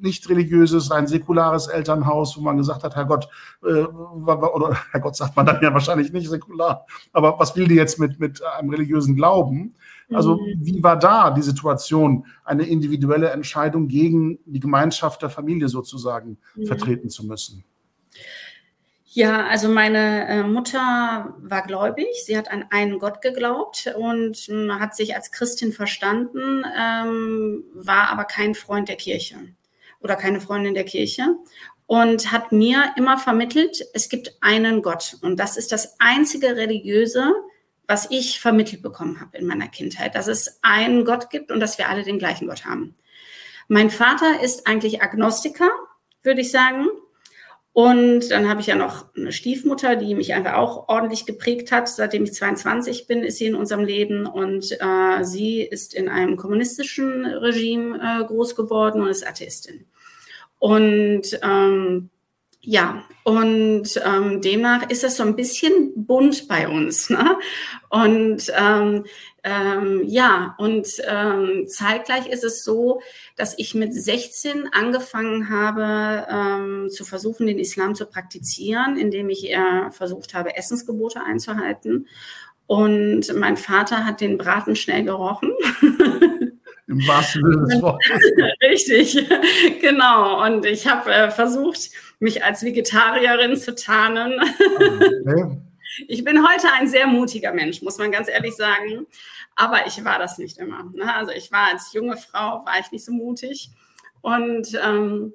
[0.00, 3.28] nicht religiöses, ein säkulares Elternhaus, wo man gesagt hat, Herr Gott,
[3.62, 7.76] äh, oder Herr Gott sagt man dann ja wahrscheinlich nicht säkular, aber was will die
[7.76, 9.74] jetzt mit, mit einem religiösen Glauben?
[10.10, 10.58] Also mhm.
[10.60, 16.66] wie war da die Situation, eine individuelle Entscheidung gegen die Gemeinschaft der Familie sozusagen mhm.
[16.66, 17.64] vertreten zu müssen?
[19.10, 22.06] Ja, also meine äh, Mutter war gläubig.
[22.24, 28.10] Sie hat an einen Gott geglaubt und äh, hat sich als Christin verstanden, ähm, war
[28.10, 29.36] aber kein Freund der Kirche
[30.00, 31.36] oder keine Freundin der Kirche
[31.86, 37.32] und hat mir immer vermittelt, es gibt einen Gott und das ist das einzige religiöse,
[37.88, 41.78] was ich vermittelt bekommen habe in meiner Kindheit, dass es einen Gott gibt und dass
[41.78, 42.94] wir alle den gleichen Gott haben.
[43.66, 45.70] Mein Vater ist eigentlich Agnostiker,
[46.22, 46.86] würde ich sagen.
[47.72, 51.88] Und dann habe ich ja noch eine Stiefmutter, die mich einfach auch ordentlich geprägt hat.
[51.88, 56.36] Seitdem ich 22 bin, ist sie in unserem Leben und äh, sie ist in einem
[56.36, 59.86] kommunistischen Regime äh, groß geworden und ist Atheistin.
[60.58, 62.10] Und ähm,
[62.70, 67.08] ja, und ähm, demnach ist das so ein bisschen bunt bei uns.
[67.08, 67.38] Ne?
[67.88, 69.06] Und ähm,
[69.42, 73.00] ähm, ja, und ähm, zeitgleich ist es so,
[73.36, 79.50] dass ich mit 16 angefangen habe ähm, zu versuchen, den Islam zu praktizieren, indem ich
[79.50, 82.06] äh, versucht habe, Essensgebote einzuhalten.
[82.66, 85.52] Und mein Vater hat den Braten schnell gerochen.
[86.88, 88.10] Im wahrsten Sinne des Wortes.
[88.62, 89.28] Richtig,
[89.80, 90.44] genau.
[90.44, 94.40] Und ich habe äh, versucht, mich als Vegetarierin zu tarnen.
[94.40, 95.58] Okay.
[96.06, 99.06] Ich bin heute ein sehr mutiger Mensch, muss man ganz ehrlich sagen.
[99.56, 100.84] Aber ich war das nicht immer.
[100.94, 101.12] Ne?
[101.12, 103.70] Also ich war als junge Frau, war ich nicht so mutig.
[104.20, 105.34] Und ähm,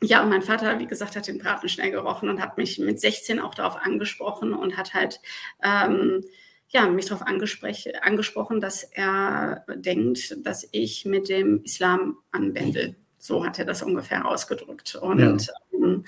[0.00, 3.00] ja, und mein Vater, wie gesagt, hat den Braten schnell gerochen und hat mich mit
[3.00, 5.20] 16 auch darauf angesprochen und hat halt
[5.62, 6.24] ähm,
[6.72, 12.96] ja, mich darauf angesprochen, dass er denkt, dass ich mit dem Islam anwende.
[13.18, 14.94] So hat er das ungefähr ausgedrückt.
[14.96, 16.04] Und ja, ähm,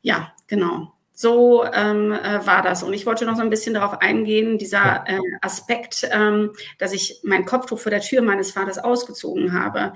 [0.00, 0.94] ja genau.
[1.12, 2.84] So ähm, äh, war das.
[2.84, 7.20] Und ich wollte noch so ein bisschen darauf eingehen, dieser äh, Aspekt, ähm, dass ich
[7.24, 9.94] mein Kopftuch vor der Tür meines Vaters ausgezogen habe.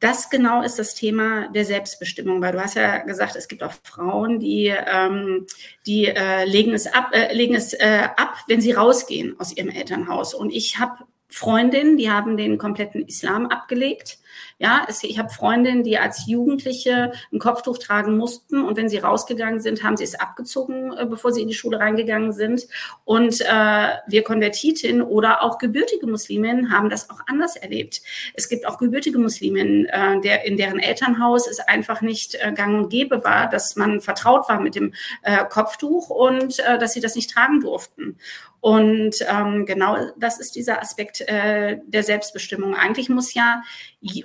[0.00, 3.72] Das genau ist das Thema der Selbstbestimmung, weil du hast ja gesagt, es gibt auch
[3.82, 5.46] Frauen, die, ähm,
[5.86, 9.70] die äh, legen es ab, äh, legen es äh, ab, wenn sie rausgehen aus ihrem
[9.70, 10.34] Elternhaus.
[10.34, 14.18] Und ich habe Freundinnen, die haben den kompletten Islam abgelegt
[14.58, 18.98] ja, es, ich habe Freundinnen, die als Jugendliche ein Kopftuch tragen mussten und wenn sie
[18.98, 22.66] rausgegangen sind, haben sie es abgezogen, äh, bevor sie in die Schule reingegangen sind.
[23.04, 28.02] Und äh, wir Konvertitinnen oder auch gebürtige Musliminnen haben das auch anders erlebt.
[28.34, 32.76] Es gibt auch gebürtige Musliminnen, äh, der, in deren Elternhaus es einfach nicht äh, gang
[32.76, 34.92] und gäbe war, dass man vertraut war mit dem
[35.22, 38.18] äh, Kopftuch und äh, dass sie das nicht tragen durften.
[38.60, 42.74] Und ähm, genau das ist dieser Aspekt äh, der Selbstbestimmung.
[42.74, 43.62] Eigentlich muss ja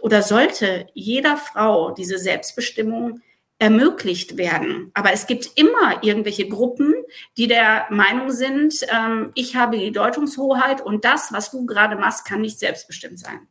[0.02, 3.22] oder sollte jeder Frau diese Selbstbestimmung
[3.60, 4.92] ermöglicht werden.
[4.94, 6.94] Aber es gibt immer irgendwelche Gruppen,
[7.38, 12.26] die der Meinung sind, ähm, ich habe die Deutungshoheit und das, was du gerade machst,
[12.26, 13.48] kann nicht selbstbestimmt sein.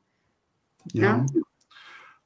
[0.92, 1.02] Ja.
[1.02, 1.26] ja?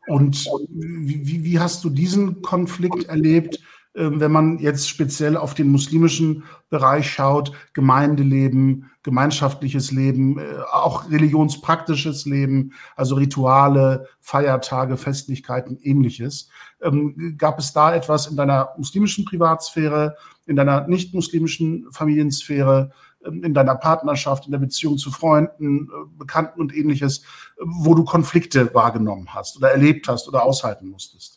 [0.08, 3.60] Und wie, wie, hast du diesen Konflikt erlebt?
[3.96, 11.10] Ähm, wenn man jetzt speziell auf den muslimischen Bereich schaut, Gemeindeleben, gemeinschaftliches Leben, äh, auch
[11.10, 16.50] religionspraktisches Leben, also Rituale, Feiertage, Festlichkeiten, ähnliches.
[16.82, 22.90] Ähm, gab es da etwas in deiner muslimischen Privatsphäre, in deiner nicht-muslimischen Familiensphäre,
[23.24, 27.22] ähm, in deiner Partnerschaft, in der Beziehung zu Freunden, äh, Bekannten und ähnliches,
[27.58, 31.35] wo du Konflikte wahrgenommen hast oder erlebt hast oder aushalten musstest?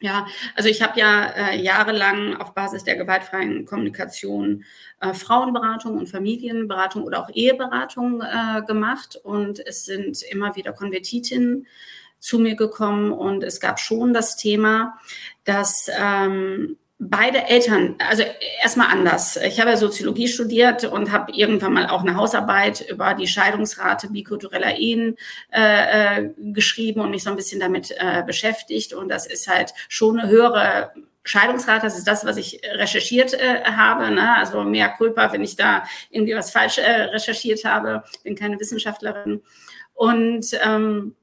[0.00, 4.64] Ja, also ich habe ja äh, jahrelang auf Basis der gewaltfreien Kommunikation
[5.00, 9.16] äh, Frauenberatung und Familienberatung oder auch Eheberatung äh, gemacht.
[9.16, 11.66] Und es sind immer wieder Konvertitinnen
[12.20, 13.10] zu mir gekommen.
[13.10, 14.98] Und es gab schon das Thema,
[15.42, 18.24] dass ähm, beide Eltern, also
[18.60, 19.36] erstmal anders.
[19.36, 24.10] Ich habe ja Soziologie studiert und habe irgendwann mal auch eine Hausarbeit über die Scheidungsrate
[24.10, 25.16] bikultureller Ehen
[25.52, 28.94] äh, äh, geschrieben und mich so ein bisschen damit äh, beschäftigt.
[28.94, 33.62] Und das ist halt schon eine höhere Scheidungsrate, das ist das, was ich recherchiert äh,
[33.64, 34.10] habe.
[34.10, 34.36] Ne?
[34.36, 39.42] Also mehr Culpa, wenn ich da irgendwie was falsch äh, recherchiert habe, bin keine Wissenschaftlerin.
[39.94, 41.14] Und ähm,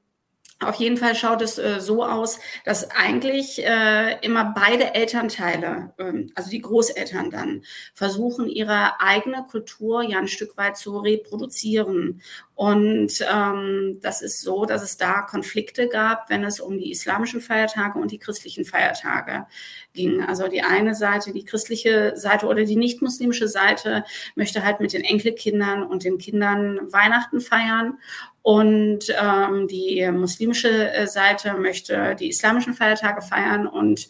[0.60, 6.32] auf jeden Fall schaut es äh, so aus, dass eigentlich äh, immer beide Elternteile, ähm,
[6.34, 12.22] also die Großeltern dann, versuchen, ihre eigene Kultur ja ein Stück weit zu reproduzieren.
[12.56, 17.42] Und ähm, das ist so, dass es da Konflikte gab, wenn es um die islamischen
[17.42, 19.46] Feiertage und die christlichen Feiertage
[19.92, 20.22] ging.
[20.22, 24.04] Also die eine Seite, die christliche Seite oder die nicht-muslimische Seite
[24.36, 27.98] möchte halt mit den Enkelkindern und den Kindern Weihnachten feiern.
[28.40, 34.08] Und ähm, die muslimische äh, Seite möchte die islamischen Feiertage feiern und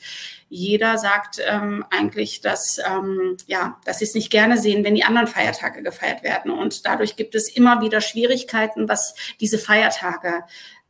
[0.48, 5.04] jeder sagt ähm, eigentlich, dass, ähm, ja, dass sie es nicht gerne sehen, wenn die
[5.04, 6.52] anderen Feiertage gefeiert werden.
[6.52, 10.44] Und dadurch gibt es immer wieder Schwierigkeiten, was diese Feiertage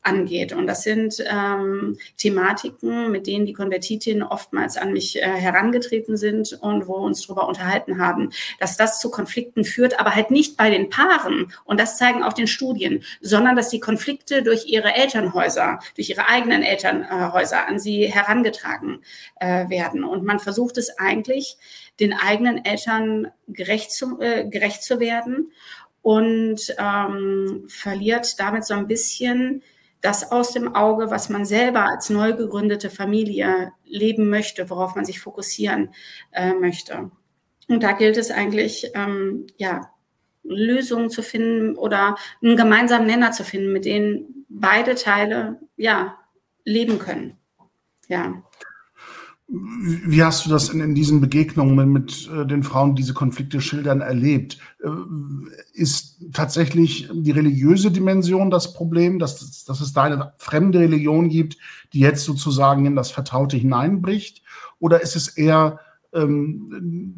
[0.06, 0.52] angeht.
[0.52, 6.52] Und das sind ähm, Thematiken, mit denen die Konvertitinnen oftmals an mich äh, herangetreten sind
[6.60, 10.56] und wo wir uns darüber unterhalten haben, dass das zu Konflikten führt, aber halt nicht
[10.56, 11.52] bei den Paaren.
[11.64, 16.28] Und das zeigen auch den Studien, sondern dass die Konflikte durch ihre Elternhäuser, durch ihre
[16.28, 19.00] eigenen Elternhäuser an sie herangetragen
[19.40, 20.04] äh, werden.
[20.04, 21.56] Und man versucht es eigentlich,
[21.98, 25.52] den eigenen Eltern gerecht zu, äh, gerecht zu werden
[26.02, 29.62] und ähm, verliert damit so ein bisschen
[30.00, 35.04] das aus dem Auge, was man selber als neu gegründete Familie leben möchte, worauf man
[35.04, 35.90] sich fokussieren
[36.32, 37.10] äh, möchte.
[37.68, 39.90] Und da gilt es eigentlich, ähm, ja,
[40.44, 46.18] Lösungen zu finden oder einen gemeinsamen Nenner zu finden, mit denen beide Teile, ja,
[46.64, 47.36] leben können.
[48.08, 48.42] Ja.
[49.48, 54.00] Wie hast du das in, in diesen Begegnungen mit, äh, den Frauen, diese Konflikte schildern,
[54.00, 54.58] erlebt?
[54.82, 54.88] Äh,
[55.72, 61.58] ist tatsächlich die religiöse Dimension das Problem, dass, dass es da eine fremde Religion gibt,
[61.92, 64.42] die jetzt sozusagen in das Vertraute hineinbricht?
[64.80, 65.78] Oder ist es eher
[66.12, 67.16] ähm,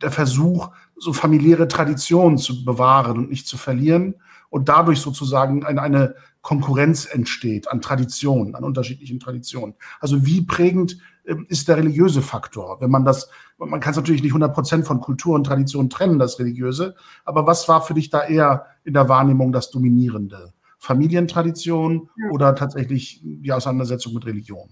[0.00, 4.14] der Versuch, so familiäre Traditionen zu bewahren und nicht zu verlieren
[4.48, 9.74] und dadurch sozusagen eine, eine Konkurrenz entsteht an Traditionen, an unterschiedlichen Traditionen?
[10.00, 12.80] Also wie prägend ist der religiöse Faktor.
[12.80, 16.18] Wenn man das, man kann es natürlich nicht 100 Prozent von Kultur und Tradition trennen,
[16.18, 16.94] das Religiöse.
[17.24, 20.52] Aber was war für dich da eher in der Wahrnehmung das Dominierende?
[20.78, 22.30] Familientradition ja.
[22.30, 24.68] oder tatsächlich die Auseinandersetzung mit Religion?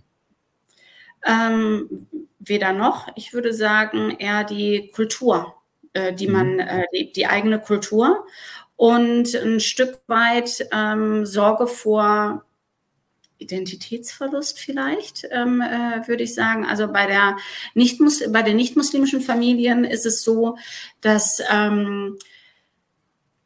[1.24, 1.88] Ähm,
[2.38, 3.08] weder noch.
[3.16, 5.54] Ich würde sagen, eher die Kultur,
[5.94, 6.32] äh, die mhm.
[6.32, 8.26] man, äh, die, die, eigene Kultur
[8.76, 12.44] und ein Stück weit ähm, Sorge vor
[13.42, 16.64] Identitätsverlust vielleicht, ähm, äh, würde ich sagen.
[16.64, 17.36] Also bei der
[17.74, 18.00] nicht
[18.30, 20.56] bei den nicht-muslimischen Familien ist es so,
[21.00, 22.18] dass ähm,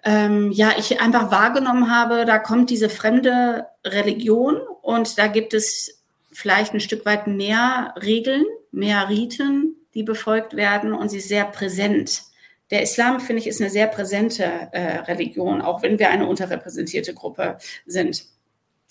[0.05, 6.03] ähm, ja ich einfach wahrgenommen habe, da kommt diese fremde Religion und da gibt es
[6.33, 11.47] vielleicht ein Stück weit mehr Regeln, mehr Riten, die befolgt werden und sie ist sehr
[11.47, 12.23] präsent.
[12.71, 17.15] Der Islam, finde ich, ist eine sehr präsente äh, Religion, auch wenn wir eine unterrepräsentierte
[17.15, 18.25] Gruppe sind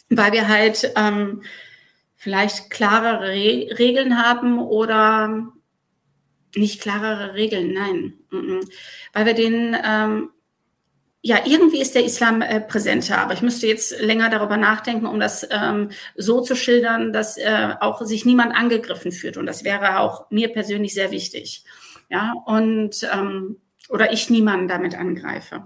[0.09, 1.41] weil wir halt ähm,
[2.15, 5.51] vielleicht klarere Re Regeln haben oder
[6.55, 8.13] nicht klarere Regeln, nein,
[9.13, 10.29] weil wir den, ähm,
[11.21, 15.19] ja, irgendwie ist der Islam äh, präsenter, aber ich müsste jetzt länger darüber nachdenken, um
[15.19, 19.99] das ähm, so zu schildern, dass äh, auch sich niemand angegriffen fühlt und das wäre
[19.99, 21.65] auch mir persönlich sehr wichtig,
[22.09, 23.57] ja, und ähm,
[23.89, 25.63] oder ich niemanden damit angreife.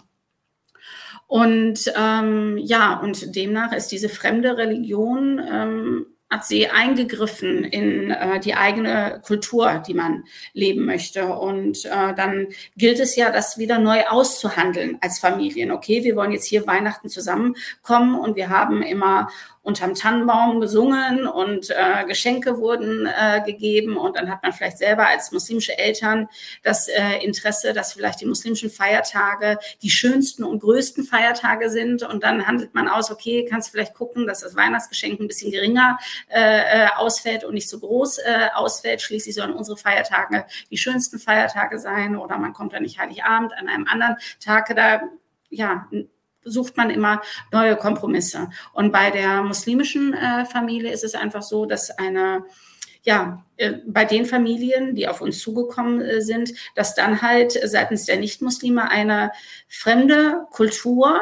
[1.30, 8.40] Und ähm, ja, und demnach ist diese fremde Religion, ähm, hat sie eingegriffen in äh,
[8.40, 11.28] die eigene Kultur, die man leben möchte.
[11.28, 15.72] Und äh, dann gilt es ja, das wieder neu auszuhandeln als Familien.
[15.72, 19.30] Okay, wir wollen jetzt hier Weihnachten zusammenkommen und wir haben immer
[19.62, 25.08] unterm Tannenbaum gesungen und äh, Geschenke wurden äh, gegeben und dann hat man vielleicht selber
[25.08, 26.28] als muslimische Eltern
[26.64, 32.24] das äh, Interesse, dass vielleicht die muslimischen Feiertage die schönsten und größten Feiertage sind und
[32.24, 36.84] dann handelt man aus, okay, kannst vielleicht gucken, dass das Weihnachtsgeschenk ein bisschen geringer äh,
[36.84, 39.02] äh, ausfällt und nicht so groß äh, ausfällt.
[39.02, 43.68] Schließlich sollen unsere Feiertage die schönsten Feiertage sein oder man kommt dann nicht Heiligabend an
[43.68, 45.02] einem anderen Tag da
[45.50, 45.88] ja,
[46.44, 48.50] sucht man immer neue Kompromisse.
[48.74, 52.46] Und bei der muslimischen äh, Familie ist es einfach so, dass eine
[53.04, 58.06] ja, äh, bei den Familien, die auf uns zugekommen äh, sind, dass dann halt seitens
[58.06, 59.32] der Nichtmuslime eine
[59.68, 61.22] fremde Kultur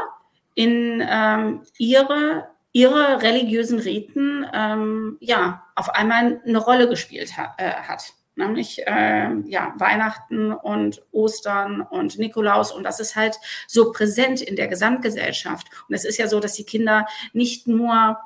[0.55, 7.71] in ähm, ihre, ihre religiösen Riten ähm, ja, auf einmal eine Rolle gespielt ha äh,
[7.71, 12.71] hat nämlich äh, ja, Weihnachten und Ostern und Nikolaus.
[12.71, 15.65] Und das ist halt so präsent in der Gesamtgesellschaft.
[15.89, 18.19] Und es ist ja so, dass die Kinder nicht nur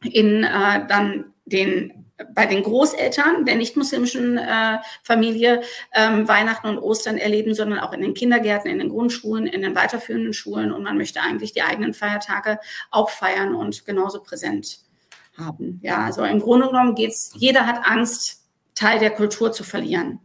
[0.00, 7.18] in äh, dann den bei den Großeltern der nicht-muslimischen äh, Familie ähm, Weihnachten und Ostern
[7.18, 10.72] erleben, sondern auch in den Kindergärten, in den Grundschulen, in den weiterführenden Schulen.
[10.72, 12.60] Und man möchte eigentlich die eigenen Feiertage
[12.92, 14.78] auch feiern und genauso präsent
[15.36, 15.80] haben.
[15.82, 18.44] Ja, also im Grunde genommen geht's, jeder hat Angst,
[18.76, 20.20] Teil der Kultur zu verlieren.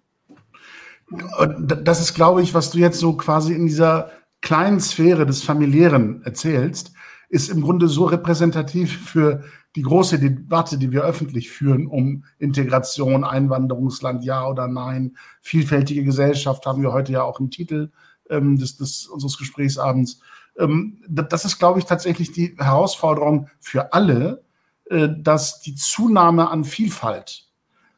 [1.60, 4.12] Das ist, glaube ich, was du jetzt so quasi in dieser
[4.42, 6.94] kleinen Sphäre des Familiären erzählst,
[7.30, 9.44] ist im Grunde so repräsentativ für
[9.76, 16.66] die große Debatte, die wir öffentlich führen, um Integration, Einwanderungsland, ja oder nein, vielfältige Gesellschaft,
[16.66, 17.92] haben wir heute ja auch im Titel
[18.30, 20.22] ähm, des, des, unseres Gesprächsabends.
[20.58, 24.44] Ähm, das ist, glaube ich, tatsächlich die Herausforderung für alle,
[24.90, 27.48] äh, dass die Zunahme an Vielfalt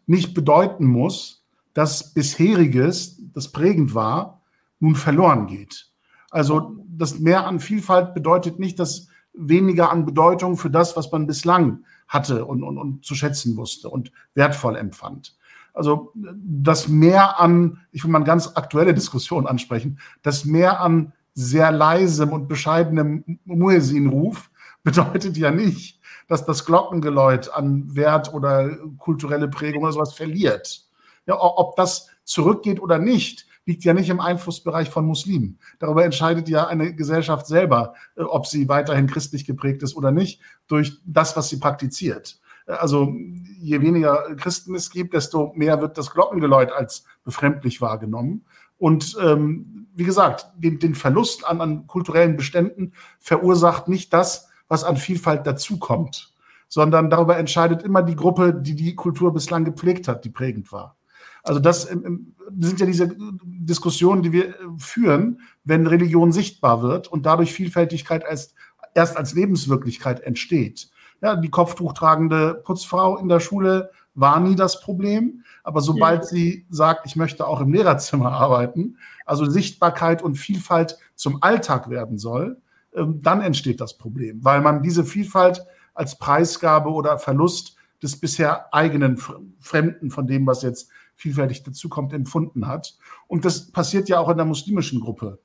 [0.07, 4.41] nicht bedeuten muss, dass bisheriges, das prägend war,
[4.79, 5.89] nun verloren geht.
[6.31, 11.27] Also das Mehr an Vielfalt bedeutet nicht, dass weniger an Bedeutung für das, was man
[11.27, 15.35] bislang hatte und, und, und zu schätzen wusste und wertvoll empfand.
[15.73, 21.13] Also das Mehr an, ich will mal eine ganz aktuelle Diskussion ansprechen, das Mehr an
[21.33, 24.49] sehr leisem und bescheidenem Muezzin-Ruf
[24.83, 30.85] bedeutet ja nicht, dass das Glockengeläut an Wert oder kulturelle Prägung oder sowas verliert.
[31.27, 35.59] Ja, ob das zurückgeht oder nicht, liegt ja nicht im Einflussbereich von Muslimen.
[35.79, 40.41] Darüber entscheidet ja eine Gesellschaft selber, äh, ob sie weiterhin christlich geprägt ist oder nicht,
[40.67, 42.39] durch das, was sie praktiziert.
[42.65, 43.13] Äh, also
[43.59, 48.45] je weniger Christen es gibt, desto mehr wird das Glockengeläut als befremdlich wahrgenommen.
[48.77, 54.83] Und ähm, wie gesagt, den, den Verlust an, an kulturellen Beständen verursacht nicht das, was
[54.83, 56.33] an Vielfalt dazukommt,
[56.67, 60.97] sondern darüber entscheidet immer die Gruppe, die die Kultur bislang gepflegt hat, die prägend war.
[61.43, 67.53] Also das sind ja diese Diskussionen, die wir führen, wenn Religion sichtbar wird und dadurch
[67.53, 68.53] Vielfältigkeit als,
[68.93, 70.89] erst als Lebenswirklichkeit entsteht.
[71.21, 76.27] Ja, die kopftuchtragende Putzfrau in der Schule war nie das Problem, aber sobald ja.
[76.27, 82.17] sie sagt, ich möchte auch im Lehrerzimmer arbeiten, also Sichtbarkeit und Vielfalt zum Alltag werden
[82.17, 82.61] soll,
[82.95, 88.73] ähm, dann entsteht das Problem, weil man diese Vielfalt als Preisgabe oder Verlust des bisher
[88.73, 89.17] eigenen
[89.59, 90.89] Fremden von dem, was jetzt
[91.21, 92.97] vielfältig dazukommt, empfunden hat.
[93.27, 95.39] Und das passiert ja auch in der muslimischen Gruppe.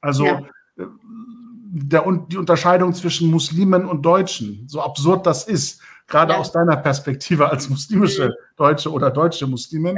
[0.00, 0.42] Also ja.
[0.76, 0.86] Äh,
[1.76, 6.38] der, die Unterscheidung zwischen Muslimen und Deutschen, so absurd das ist, gerade ja.
[6.38, 9.96] aus deiner Perspektive als muslimische Deutsche oder deutsche Muslimin,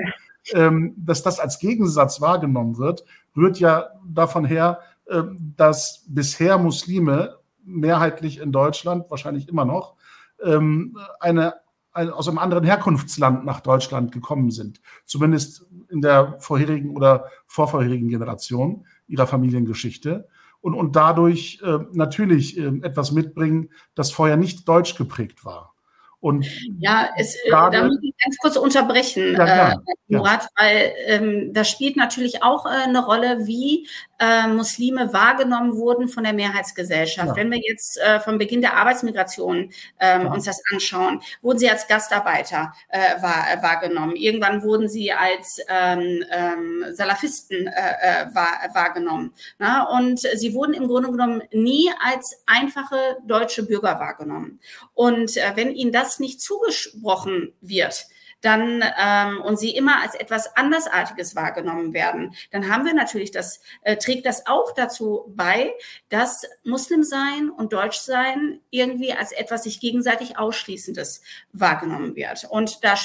[0.55, 3.05] ähm, dass das als Gegensatz wahrgenommen wird,
[3.37, 5.23] rührt ja davon her, äh,
[5.57, 9.97] dass bisher Muslime mehrheitlich in Deutschland, wahrscheinlich immer noch,
[10.43, 11.55] ähm, eine
[11.97, 14.81] aus einem anderen Herkunftsland nach Deutschland gekommen sind.
[15.05, 20.29] Zumindest in der vorherigen oder vorvorherigen Generation ihrer Familiengeschichte.
[20.61, 25.77] Und, und dadurch äh, natürlich äh, etwas mitbringen, das vorher nicht deutsch geprägt war.
[26.19, 26.47] Und
[26.81, 29.77] ja, es, äh, grade, da muss ich ganz kurz unterbrechen, ja, äh,
[30.09, 30.49] Murat, ja.
[30.57, 33.87] weil ähm, das spielt natürlich auch äh, eine Rolle, wie
[34.19, 37.29] äh, Muslime wahrgenommen wurden von der Mehrheitsgesellschaft.
[37.29, 37.37] Ja.
[37.37, 40.33] Wenn wir jetzt äh, vom Beginn der Arbeitsmigration ähm, ja.
[40.33, 44.17] uns das anschauen, wurden sie als Gastarbeiter äh, wahr, äh, wahrgenommen.
[44.17, 49.33] Irgendwann wurden sie als ähm, ähm, Salafisten äh, äh, wahr, wahrgenommen.
[49.59, 49.85] Na?
[49.85, 54.61] Und sie wurden im Grunde genommen nie als einfache deutsche Bürger wahrgenommen.
[54.95, 58.07] Und wenn ihnen das nicht zugesprochen wird,
[58.41, 63.61] dann ähm, und sie immer als etwas andersartiges wahrgenommen werden, dann haben wir natürlich das
[63.83, 65.73] äh, trägt das auch dazu bei,
[66.09, 71.23] dass Muslim sein und Deutsch sein irgendwie als etwas sich gegenseitig ausschließendes
[71.53, 72.97] wahrgenommen wird und da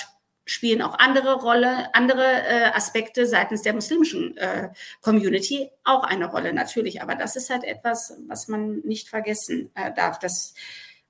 [0.46, 4.70] spielen auch andere Rolle, andere äh, Aspekte seitens der muslimischen äh,
[5.02, 7.02] Community auch eine Rolle natürlich.
[7.02, 10.20] Aber das ist halt etwas, was man nicht vergessen äh, darf.
[10.20, 10.54] dass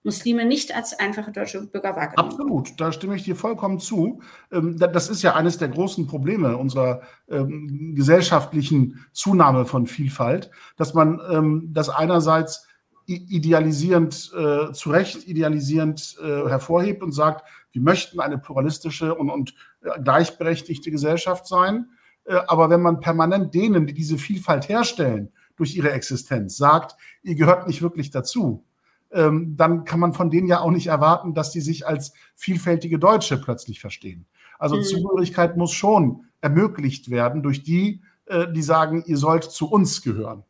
[0.03, 2.31] Muslime nicht als einfache deutsche Bürger wahrgenommen.
[2.31, 4.21] Absolut, da stimme ich dir vollkommen zu.
[4.51, 10.93] Ähm, das ist ja eines der großen Probleme unserer ähm, gesellschaftlichen Zunahme von Vielfalt, dass
[10.93, 12.67] man ähm, das einerseits
[13.07, 19.99] idealisierend, äh, zu Recht idealisierend äh, hervorhebt und sagt, wir möchten eine pluralistische und, äh,
[20.01, 21.87] gleichberechtigte Gesellschaft sein.
[22.47, 27.67] aber wenn man permanent denen, die diese Vielfalt herstellen, durch ihre Existenz sagt, ihr gehört
[27.67, 28.63] nicht wirklich dazu,
[29.11, 32.99] ähm, dann kann man von denen ja auch nicht erwarten, dass die sich als vielfältige
[32.99, 34.25] Deutsche plötzlich verstehen.
[34.59, 34.83] Also mhm.
[34.83, 40.43] Zugehörigkeit muss schon ermöglicht werden durch die, äh, die sagen, ihr sollt zu uns gehören.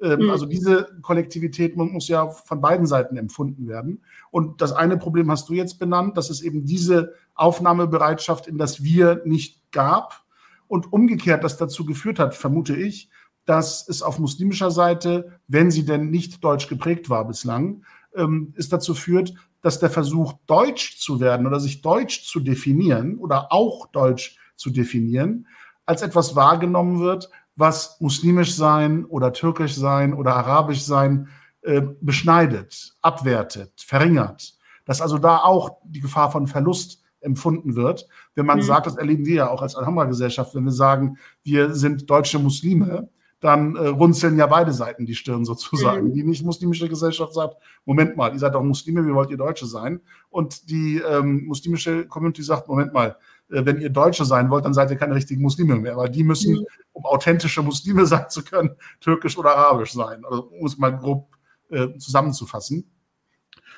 [0.00, 0.30] Ähm, mhm.
[0.30, 4.04] Also diese Kollektivität muss ja von beiden Seiten empfunden werden.
[4.30, 8.82] Und das eine Problem hast du jetzt benannt, dass es eben diese Aufnahmebereitschaft in das
[8.82, 10.24] Wir nicht gab
[10.66, 13.10] und umgekehrt das dazu geführt hat, vermute ich,
[13.44, 17.82] dass es auf muslimischer Seite, wenn sie denn nicht deutsch geprägt war bislang,
[18.14, 23.18] ähm, es dazu führt, dass der Versuch, deutsch zu werden oder sich deutsch zu definieren
[23.18, 25.46] oder auch deutsch zu definieren,
[25.84, 31.28] als etwas wahrgenommen wird, was muslimisch sein oder türkisch sein oder arabisch sein
[31.62, 34.54] äh, beschneidet, abwertet, verringert.
[34.84, 38.06] Dass also da auch die Gefahr von Verlust empfunden wird.
[38.34, 38.62] Wenn man mhm.
[38.62, 43.08] sagt, das erleben wir ja auch als Alhambra-Gesellschaft, wenn wir sagen, wir sind deutsche Muslime,
[43.40, 46.08] dann äh, runzeln ja beide Seiten die Stirn sozusagen.
[46.08, 46.12] Mhm.
[46.12, 50.00] Die nicht-muslimische Gesellschaft sagt, Moment mal, ihr seid doch Muslime, wie wollt ihr Deutsche sein?
[50.28, 53.16] Und die ähm, muslimische Community sagt, Moment mal,
[53.50, 56.24] äh, wenn ihr Deutsche sein wollt, dann seid ihr keine richtigen Muslime mehr, weil die
[56.24, 56.66] müssen, mhm.
[56.92, 58.70] um authentische Muslime sein zu können,
[59.00, 61.28] türkisch oder arabisch sein, also, um es mal grob
[61.70, 62.90] äh, zusammenzufassen.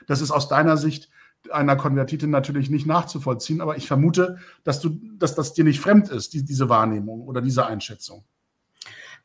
[0.07, 1.11] Das ist aus deiner Sicht
[1.51, 6.09] einer Konvertitin natürlich nicht nachzuvollziehen, aber ich vermute, dass du, dass das dir nicht fremd
[6.11, 8.25] ist, die, diese Wahrnehmung oder diese Einschätzung.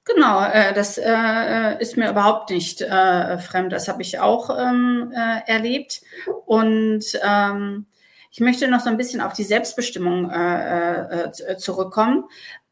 [0.06, 3.74] Genau, äh, das äh, ist mir überhaupt nicht äh, fremd.
[3.74, 6.02] Das habe ich auch ähm, äh, erlebt.
[6.46, 7.88] Und ähm,
[8.32, 12.26] ich möchte noch so ein bisschen auf die Selbstbestimmung äh, äh, zurückkommen.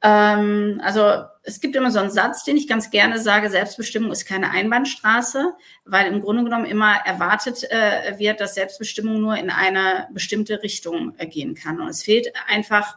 [0.03, 4.25] Ähm, also es gibt immer so einen Satz, den ich ganz gerne sage, Selbstbestimmung ist
[4.27, 5.53] keine Einbahnstraße,
[5.85, 11.15] weil im Grunde genommen immer erwartet äh, wird, dass Selbstbestimmung nur in eine bestimmte Richtung
[11.17, 11.81] äh, gehen kann.
[11.81, 12.95] Und es fehlt einfach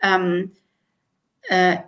[0.00, 0.52] ähm,
[1.48, 1.78] äh,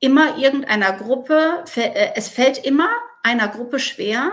[0.00, 2.88] immer irgendeiner Gruppe, äh, es fällt immer
[3.22, 4.32] einer Gruppe schwer,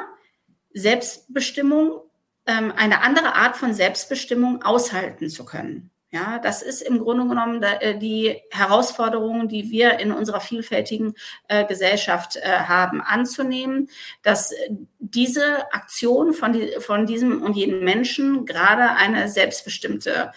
[0.73, 2.01] Selbstbestimmung,
[2.45, 5.91] ähm, eine andere Art von Selbstbestimmung aushalten zu können.
[6.09, 11.15] Ja, das ist im Grunde genommen äh, die Herausforderung, die wir in unserer vielfältigen
[11.49, 13.89] äh, Gesellschaft haben, anzunehmen,
[14.23, 14.53] dass
[14.99, 20.31] diese Aktion von, die, von diesem und jedem Menschen gerade eine selbstbestimmte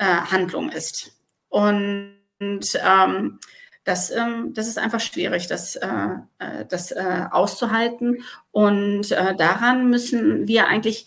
[0.00, 1.12] Handlung ist.
[1.48, 3.38] Und ähm,
[3.84, 5.86] das, ähm, das ist einfach schwierig, das, äh,
[6.38, 8.24] äh das äh, auszuhalten.
[8.50, 11.06] Und äh, daran müssen wir eigentlich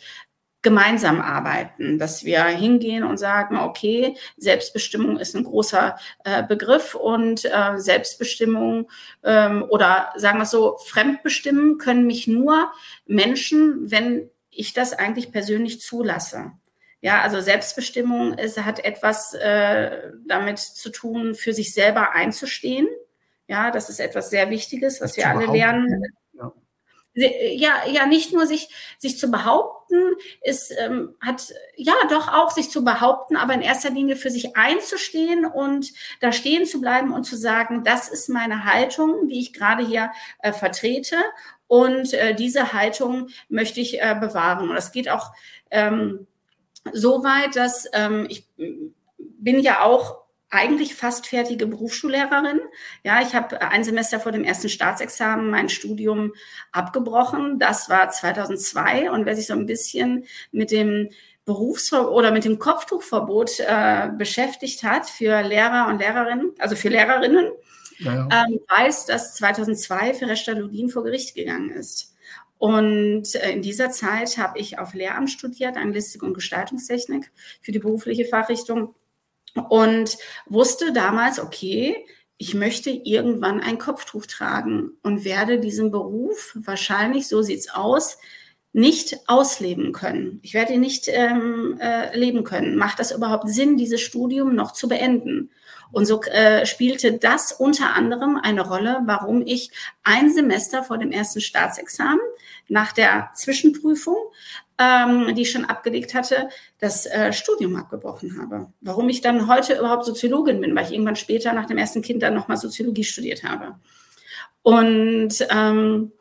[0.61, 7.45] gemeinsam arbeiten, dass wir hingehen und sagen, okay, Selbstbestimmung ist ein großer äh, Begriff und
[7.45, 8.89] äh, Selbstbestimmung
[9.23, 12.71] ähm, oder sagen wir so, Fremdbestimmen können mich nur
[13.05, 16.51] Menschen, wenn ich das eigentlich persönlich zulasse.
[17.01, 22.87] Ja, also Selbstbestimmung ist, hat etwas äh, damit zu tun, für sich selber einzustehen.
[23.47, 26.03] Ja, das ist etwas sehr Wichtiges, was das wir alle lernen.
[26.33, 26.51] Ja
[27.17, 28.69] ja, ja, nicht nur sich,
[28.99, 29.95] sich zu behaupten,
[30.41, 34.55] ist, ähm, hat, ja, doch auch sich zu behaupten, aber in erster Linie für sich
[34.55, 39.53] einzustehen und da stehen zu bleiben und zu sagen, das ist meine Haltung, die ich
[39.53, 41.17] gerade hier äh, vertrete
[41.65, 44.69] und äh, diese Haltung möchte ich äh, bewahren.
[44.69, 45.31] Und das geht auch
[45.71, 46.27] ähm,
[46.93, 48.47] so weit, dass ähm, ich
[49.17, 52.61] bin ja auch eigentlich fast fertige Berufsschullehrerin.
[53.03, 56.33] Ja, ich habe ein Semester vor dem ersten Staatsexamen mein Studium
[56.71, 57.59] abgebrochen.
[57.59, 61.09] Das war 2002 und wer sich so ein bisschen mit dem
[61.45, 67.51] Berufsverbot oder mit dem Kopftuchverbot äh, beschäftigt hat für Lehrer und Lehrerinnen, also für Lehrerinnen,
[67.99, 68.27] ja.
[68.31, 72.13] Ähm, weiß, dass 2002 Fereshta Ludin vor Gericht gegangen ist.
[72.57, 77.31] Und äh, in dieser Zeit habe ich auf Lehramt studiert, Anglistik und Gestaltungstechnik
[77.61, 78.95] für die berufliche Fachrichtung
[79.69, 82.05] und wusste damals, okay,
[82.37, 88.17] ich möchte irgendwann ein Kopftuch tragen und werde diesen Beruf wahrscheinlich, so sieht's aus,
[88.73, 90.39] nicht ausleben können.
[90.43, 92.75] Ich werde ihn nicht ähm, äh, leben können.
[92.75, 95.49] Macht das überhaupt Sinn, dieses Studium noch zu beenden?
[95.91, 99.71] Und so äh, spielte das unter anderem eine Rolle, warum ich
[100.03, 102.19] ein Semester vor dem ersten Staatsexamen
[102.67, 104.17] nach der Zwischenprüfung
[104.77, 108.67] ähm, die ich schon abgelegt hatte, das äh, Studium abgebrochen habe.
[108.81, 112.21] Warum ich dann heute überhaupt Soziologin bin, weil ich irgendwann später nach dem ersten Kind
[112.21, 113.75] dann nochmal Soziologie studiert habe.
[114.61, 116.11] Und ähm,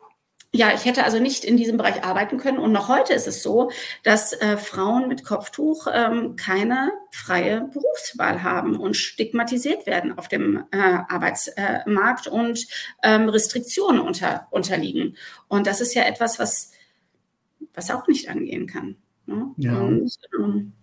[0.57, 2.57] ja, ich hätte also nicht in diesem Bereich arbeiten können.
[2.57, 3.71] Und noch heute ist es so,
[4.03, 10.63] dass äh, Frauen mit Kopftuch ähm, keine freie Berufswahl haben und stigmatisiert werden auf dem
[10.71, 10.77] äh,
[11.07, 12.67] Arbeitsmarkt und
[13.03, 15.15] ähm, Restriktionen unter, unterliegen.
[15.47, 16.71] Und das ist ja etwas, was
[17.77, 18.95] was auch nicht angehen kann.
[19.27, 19.53] Ne?
[19.57, 19.79] Ja.
[19.79, 20.73] Und, ähm,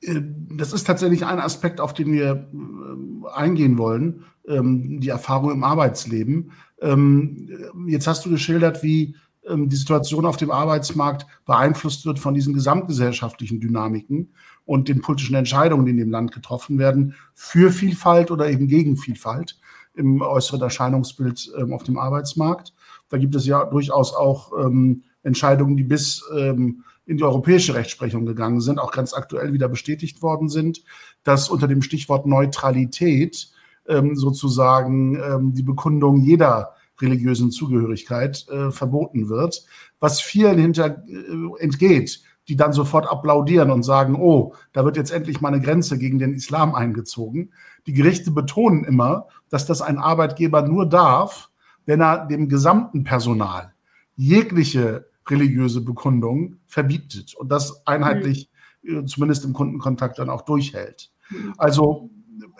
[0.00, 0.20] äh,
[0.56, 5.62] das ist tatsächlich ein Aspekt, auf den wir äh, eingehen wollen, ähm, die Erfahrung im
[5.62, 6.52] Arbeitsleben.
[6.80, 7.48] Ähm,
[7.88, 9.16] jetzt hast du geschildert, wie
[9.46, 14.32] die Situation auf dem Arbeitsmarkt beeinflusst wird von diesen gesamtgesellschaftlichen Dynamiken
[14.64, 18.96] und den politischen Entscheidungen, die in dem Land getroffen werden, für Vielfalt oder eben gegen
[18.96, 19.58] Vielfalt
[19.94, 22.72] im äußeren Erscheinungsbild auf dem Arbeitsmarkt.
[23.10, 28.24] Da gibt es ja durchaus auch ähm, Entscheidungen, die bis ähm, in die europäische Rechtsprechung
[28.24, 30.82] gegangen sind, auch ganz aktuell wieder bestätigt worden sind,
[31.22, 33.50] dass unter dem Stichwort Neutralität
[33.88, 39.64] ähm, sozusagen ähm, die Bekundung jeder religiösen Zugehörigkeit äh, verboten wird,
[40.00, 45.10] was vielen hinter äh, entgeht, die dann sofort applaudieren und sagen, oh, da wird jetzt
[45.10, 47.52] endlich mal eine Grenze gegen den Islam eingezogen.
[47.86, 51.50] Die Gerichte betonen immer, dass das ein Arbeitgeber nur darf,
[51.86, 53.72] wenn er dem gesamten Personal
[54.16, 58.50] jegliche religiöse Bekundung verbietet und das einheitlich,
[58.82, 59.06] mhm.
[59.06, 61.10] zumindest im Kundenkontakt, dann auch durchhält.
[61.30, 61.54] Mhm.
[61.56, 62.10] Also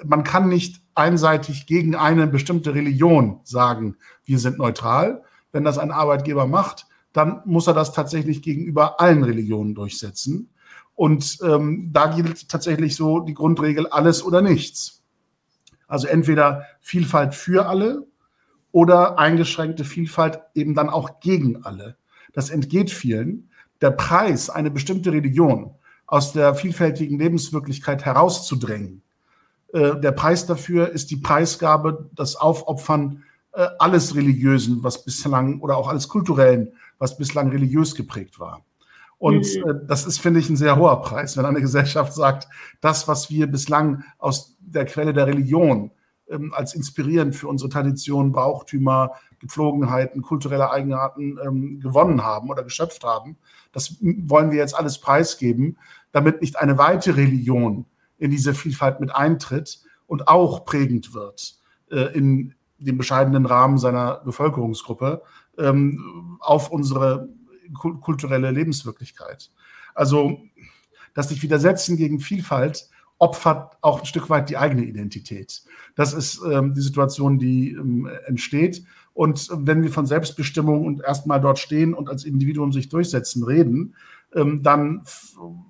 [0.05, 5.23] man kann nicht einseitig gegen eine bestimmte Religion sagen, wir sind neutral.
[5.53, 10.51] Wenn das ein Arbeitgeber macht, dann muss er das tatsächlich gegenüber allen Religionen durchsetzen.
[10.95, 15.03] Und ähm, da gilt tatsächlich so die Grundregel alles oder nichts.
[15.87, 18.07] Also entweder Vielfalt für alle
[18.73, 21.97] oder eingeschränkte Vielfalt eben dann auch gegen alle.
[22.33, 23.51] Das entgeht vielen.
[23.81, 25.77] Der Preis, eine bestimmte Religion
[26.07, 29.04] aus der vielfältigen Lebenswirklichkeit herauszudrängen,
[29.75, 35.77] äh, der Preis dafür ist die Preisgabe, das Aufopfern äh, alles Religiösen, was bislang oder
[35.77, 38.65] auch alles Kulturellen, was bislang religiös geprägt war.
[39.19, 39.71] Und mhm.
[39.71, 42.47] äh, das ist, finde ich, ein sehr hoher Preis, wenn eine Gesellschaft sagt,
[42.81, 45.91] das, was wir bislang aus der Quelle der Religion
[46.29, 53.03] ähm, als inspirierend für unsere Traditionen, Brauchtümer, Gepflogenheiten, kulturelle Eigenarten ähm, gewonnen haben oder geschöpft
[53.03, 53.39] haben,
[53.73, 55.79] das wollen wir jetzt alles preisgeben,
[56.13, 57.87] damit nicht eine weite Religion
[58.19, 61.57] in diese Vielfalt mit eintritt und auch prägend wird
[61.91, 65.23] äh, in dem bescheidenen Rahmen seiner Bevölkerungsgruppe
[65.59, 67.29] ähm, auf unsere
[67.73, 69.51] kulturelle Lebenswirklichkeit.
[69.95, 70.41] Also
[71.15, 72.89] das sich widersetzen gegen Vielfalt
[73.19, 75.63] opfert auch ein Stück weit die eigene Identität.
[75.95, 78.85] Das ist ähm, die Situation, die ähm, entsteht.
[79.13, 83.95] Und wenn wir von Selbstbestimmung und erstmal dort stehen und als Individuum sich durchsetzen reden,
[84.35, 85.03] ähm, dann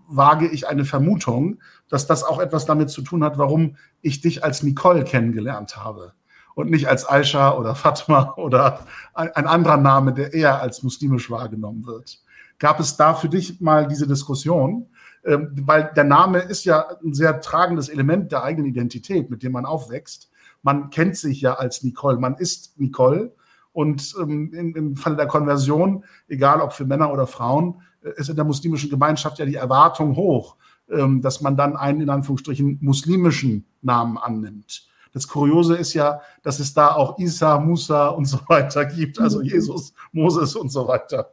[0.09, 4.45] wage ich eine Vermutung, dass das auch etwas damit zu tun hat, warum ich dich
[4.45, 6.15] als Nicole kennengelernt habe
[6.55, 11.87] und nicht als Aisha oder Fatma oder ein anderer Name, der eher als muslimisch wahrgenommen
[11.87, 12.21] wird.
[12.59, 14.89] Gab es da für dich mal diese Diskussion?
[15.25, 19.53] Ähm, weil der Name ist ja ein sehr tragendes Element der eigenen Identität, mit dem
[19.53, 20.31] man aufwächst.
[20.63, 23.35] Man kennt sich ja als Nicole, man ist Nicole.
[23.73, 27.83] Und ähm, im Falle der Konversion, egal ob für Männer oder Frauen,
[28.17, 30.57] ist in der muslimischen Gemeinschaft ja die Erwartung hoch,
[30.91, 34.87] ähm, dass man dann einen in Anführungsstrichen muslimischen Namen annimmt.
[35.13, 39.39] Das Kuriose ist ja, dass es da auch Isa, Musa und so weiter gibt, also
[39.39, 39.47] mhm.
[39.47, 41.31] Jesus, Moses und so weiter,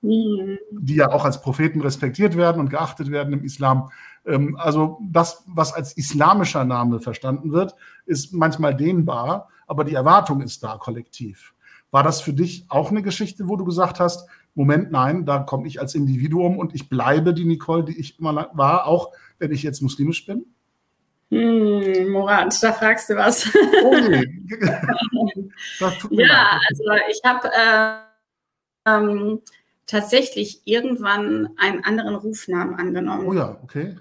[0.00, 0.58] mhm.
[0.72, 3.90] die ja auch als Propheten respektiert werden und geachtet werden im Islam.
[4.26, 7.74] Ähm, also das, was als islamischer Name verstanden wird,
[8.06, 11.54] ist manchmal dehnbar, aber die Erwartung ist da kollektiv.
[11.90, 14.28] War das für dich auch eine Geschichte, wo du gesagt hast,
[14.58, 18.50] Moment, nein, da komme ich als Individuum und ich bleibe die Nicole, die ich immer
[18.54, 20.46] war, auch wenn ich jetzt muslimisch bin?
[21.30, 23.48] Hm, Murat, da fragst du was.
[23.84, 24.26] Oh nee.
[26.10, 29.42] ja, also ich habe äh, ähm,
[29.86, 33.28] tatsächlich irgendwann einen anderen Rufnamen angenommen.
[33.28, 33.96] Oh ja, okay.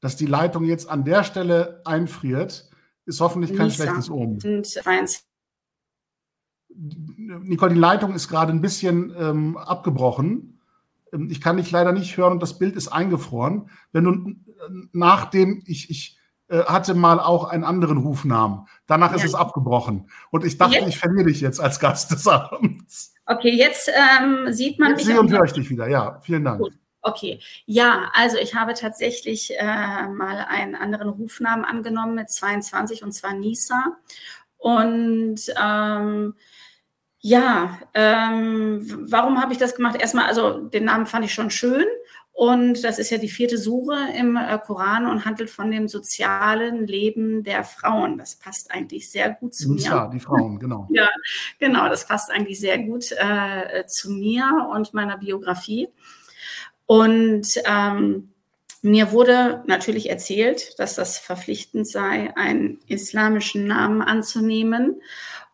[0.00, 2.68] Dass die Leitung jetzt an der Stelle einfriert,
[3.06, 3.84] ist hoffentlich kein Lisa.
[3.84, 4.38] schlechtes Omen.
[6.74, 10.60] Nicole, die Leitung ist gerade ein bisschen ähm, abgebrochen.
[11.12, 13.70] Ähm, ich kann dich leider nicht hören und das Bild ist eingefroren.
[13.92, 14.34] Wenn du
[14.92, 16.18] nachdem ich, ich
[16.48, 18.66] äh, hatte mal auch einen anderen Rufnamen.
[18.86, 19.16] Danach ja.
[19.16, 20.10] ist es abgebrochen.
[20.30, 20.88] Und ich dachte, jetzt?
[20.88, 23.14] ich verliere dich jetzt als Gast des Abends.
[23.26, 25.04] Okay, jetzt ähm, sieht man mich.
[25.04, 25.88] Sehe und höre ich dich wieder.
[25.88, 26.60] Ja, vielen Dank.
[26.60, 26.72] Gut.
[27.04, 33.12] Okay, ja, also ich habe tatsächlich äh, mal einen anderen Rufnamen angenommen mit 22 und
[33.12, 33.96] zwar Nisa.
[34.56, 36.34] Und ähm,
[37.24, 39.96] ja, ähm, warum habe ich das gemacht?
[39.98, 41.86] Erstmal, also den Namen fand ich schon schön.
[42.32, 46.86] Und das ist ja die vierte Sure im äh, Koran und handelt von dem sozialen
[46.86, 48.18] Leben der Frauen.
[48.18, 49.82] Das passt eigentlich sehr gut zu mir.
[49.82, 50.88] Ja, die Frauen, genau.
[50.92, 51.08] ja,
[51.60, 55.88] genau, das passt eigentlich sehr gut äh, zu mir und meiner Biografie.
[56.86, 58.32] Und ähm,
[58.80, 65.00] mir wurde natürlich erzählt, dass das verpflichtend sei, einen islamischen Namen anzunehmen.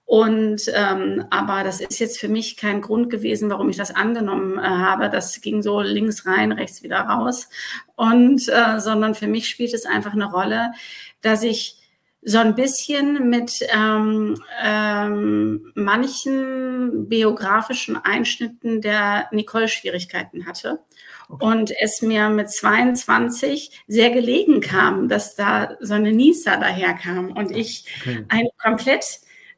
[0.09, 4.59] Und ähm, aber das ist jetzt für mich kein Grund gewesen, warum ich das angenommen
[4.59, 5.11] äh, habe.
[5.11, 7.51] Das ging so links rein, rechts wieder raus.
[7.95, 10.73] Und äh, sondern für mich spielt es einfach eine Rolle,
[11.21, 11.77] dass ich
[12.23, 20.79] so ein bisschen mit ähm, ähm, manchen biografischen Einschnitten der Nicole Schwierigkeiten hatte.
[21.29, 21.45] Okay.
[21.45, 27.51] Und es mir mit 22 sehr gelegen kam, dass da so eine Nisa daherkam und
[27.55, 28.25] ich okay.
[28.31, 29.05] ein komplett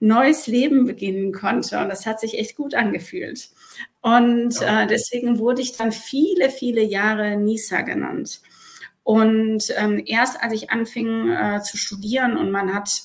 [0.00, 1.78] neues Leben beginnen konnte.
[1.78, 3.50] Und das hat sich echt gut angefühlt.
[4.00, 8.40] Und äh, deswegen wurde ich dann viele, viele Jahre Nisa genannt.
[9.02, 13.02] Und ähm, erst als ich anfing äh, zu studieren und man hat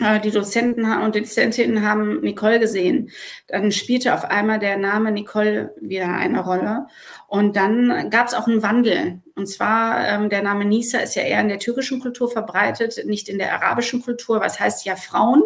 [0.00, 3.10] die Dozenten und die Dozentinnen haben Nicole gesehen.
[3.48, 6.86] Dann spielte auf einmal der Name Nicole wieder eine Rolle.
[7.28, 9.20] Und dann gab es auch einen Wandel.
[9.34, 13.28] Und zwar, ähm, der Name Nisa ist ja eher in der türkischen Kultur verbreitet, nicht
[13.28, 14.40] in der arabischen Kultur.
[14.40, 15.42] Was heißt ja Frauen?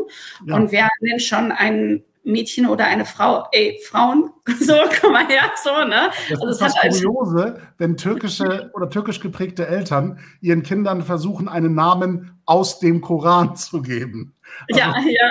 [0.46, 0.56] Ja.
[0.56, 4.30] Und wer nennt schon einen Mädchen oder eine Frau, ey, Frauen,
[4.60, 6.10] so, komm mal her, so, ne?
[6.30, 11.74] Das also ist das Kuriose, wenn türkische oder türkisch geprägte Eltern ihren Kindern versuchen, einen
[11.74, 14.33] Namen aus dem Koran zu geben.
[14.68, 15.30] Also, ja, ja.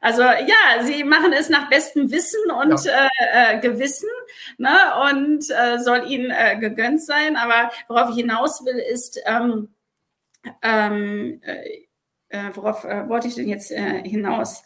[0.00, 3.08] Also ja, sie machen es nach bestem Wissen und ja.
[3.20, 4.08] äh, äh, Gewissen
[4.58, 4.76] ne?
[5.10, 7.36] und äh, soll ihnen äh, gegönnt sein.
[7.36, 9.68] Aber worauf ich hinaus will, ist, ähm,
[10.62, 11.86] ähm, äh,
[12.28, 14.64] äh, worauf wollte ich denn jetzt hinaus?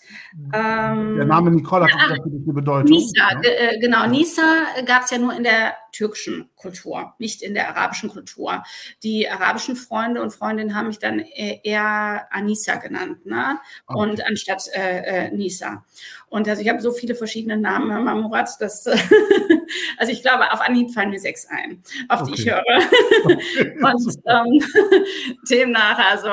[0.52, 2.90] Ähm, Der Name Nicole hat ja, eine Bedeutung.
[2.90, 3.40] Nisa?
[3.42, 4.06] Äh, genau.
[4.06, 8.64] Nisa gab es ja nur in der türkischen Kultur, nicht in der arabischen Kultur.
[9.04, 13.60] Die arabischen Freunde und Freundinnen haben mich dann äh, eher Anisa genannt, ne?
[13.86, 13.98] Okay.
[14.00, 15.84] Und anstatt äh, Nisa.
[16.28, 18.86] Und also ich habe so viele verschiedene Namen, Herr Mamurat, dass
[19.98, 22.32] also ich glaube, auf Anhieb fallen mir sechs ein, auf okay.
[22.32, 22.64] die ich höre.
[23.92, 25.04] und ähm,
[25.48, 26.28] demnach also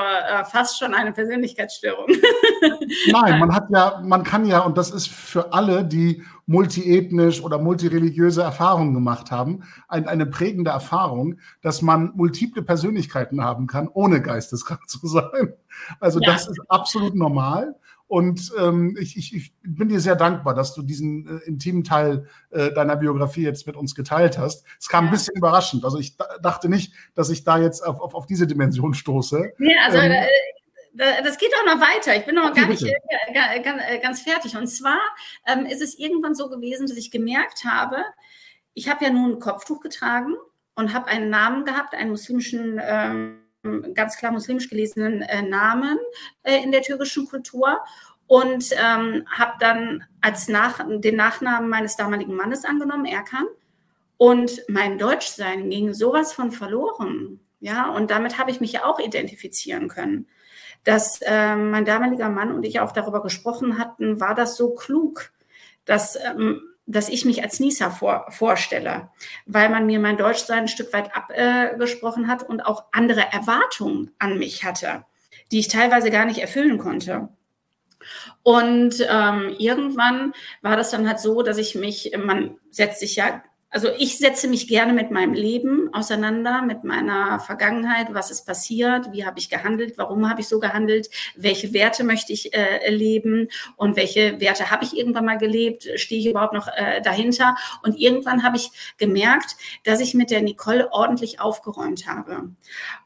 [0.50, 2.08] fast schon eine Persönlichkeitsstörung.
[3.12, 7.58] Nein, man hat ja, man kann ja, und das ist für alle, die multiethnisch oder
[7.58, 14.22] multireligiöse Erfahrungen gemacht haben, ein, eine prägende Erfahrung, dass man multiple Persönlichkeiten haben kann, ohne
[14.22, 15.54] geisteskrank zu sein.
[16.00, 16.32] Also ja.
[16.32, 17.76] das ist absolut normal.
[18.08, 22.28] Und ähm, ich, ich, ich bin dir sehr dankbar, dass du diesen äh, intimen Teil
[22.52, 24.66] äh, deiner Biografie jetzt mit uns geteilt hast.
[24.80, 25.84] Es kam ein bisschen überraschend.
[25.84, 29.54] Also ich dachte nicht, dass ich da jetzt auf, auf, auf diese Dimension stoße.
[29.58, 30.28] Ja, also ähm, äh,
[30.94, 32.16] das geht auch noch weiter.
[32.16, 34.56] Ich bin noch gar nicht äh, ganz fertig.
[34.56, 35.00] Und zwar
[35.48, 37.98] ähm, ist es irgendwann so gewesen, dass ich gemerkt habe,
[38.76, 40.36] ich habe ja nun ein Kopftuch getragen
[40.76, 43.40] und habe einen Namen gehabt, einen muslimischen, ähm,
[43.94, 45.98] ganz klar muslimisch gelesenen äh, Namen
[46.44, 47.80] äh, in der türkischen Kultur
[48.28, 53.46] und ähm, habe dann als nach, den Nachnamen meines damaligen Mannes angenommen, Erkan.
[54.18, 57.40] Und mein Deutschsein ging sowas von verloren.
[57.60, 60.28] Ja, und damit habe ich mich ja auch identifizieren können
[60.84, 65.32] dass äh, mein damaliger Mann und ich auch darüber gesprochen hatten, war das so klug,
[65.86, 69.10] dass, ähm, dass ich mich als Nisa vor, vorstelle,
[69.46, 74.12] weil man mir mein Deutschsein ein Stück weit abgesprochen äh, hat und auch andere Erwartungen
[74.20, 75.06] an mich hatte,
[75.52, 77.30] die ich teilweise gar nicht erfüllen konnte.
[78.44, 83.42] Und ähm, irgendwann war das dann halt so, dass ich mich, man setzt sich ja
[83.74, 89.12] also ich setze mich gerne mit meinem Leben auseinander, mit meiner Vergangenheit, was ist passiert,
[89.12, 93.48] wie habe ich gehandelt, warum habe ich so gehandelt, welche Werte möchte ich äh, leben
[93.76, 97.56] und welche Werte habe ich irgendwann mal gelebt, stehe ich überhaupt noch äh, dahinter.
[97.82, 98.70] Und irgendwann habe ich
[99.00, 99.56] gemerkt,
[99.86, 102.52] dass ich mit der Nicole ordentlich aufgeräumt habe.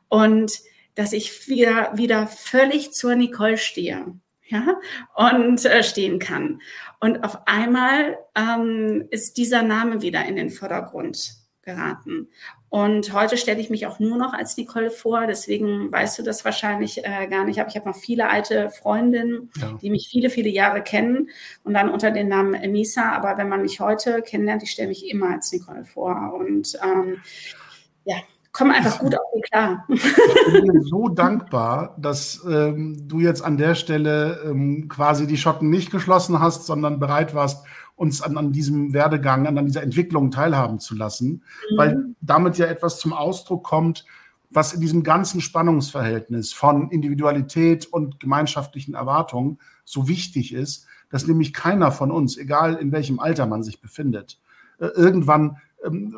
[0.09, 0.51] Und
[0.95, 4.79] dass ich wieder, wieder völlig zur Nicole stehe ja,
[5.15, 6.61] und äh, stehen kann.
[6.99, 12.29] Und auf einmal ähm, ist dieser Name wieder in den Vordergrund geraten.
[12.69, 16.43] Und heute stelle ich mich auch nur noch als Nicole vor, deswegen weißt du das
[16.43, 17.59] wahrscheinlich äh, gar nicht.
[17.59, 19.77] Aber ich habe noch viele alte Freundinnen, ja.
[19.81, 21.29] die mich viele, viele Jahre kennen
[21.63, 23.11] und dann unter dem Namen Nisa.
[23.11, 26.33] Aber wenn man mich heute kennenlernt, ich stelle mich immer als Nicole vor.
[26.33, 27.21] Und ähm,
[28.05, 28.17] ja,
[28.57, 29.85] komme einfach gut auf ihn klar.
[29.87, 35.69] Ich bin so dankbar, dass ähm, du jetzt an der Stelle ähm, quasi die Schotten
[35.69, 40.31] nicht geschlossen hast, sondern bereit warst, uns an, an diesem Werdegang, an, an dieser Entwicklung
[40.31, 41.77] teilhaben zu lassen, mhm.
[41.77, 44.05] weil damit ja etwas zum Ausdruck kommt,
[44.49, 51.53] was in diesem ganzen Spannungsverhältnis von Individualität und gemeinschaftlichen Erwartungen so wichtig ist, dass nämlich
[51.53, 54.39] keiner von uns, egal in welchem Alter man sich befindet,
[54.79, 55.57] äh, irgendwann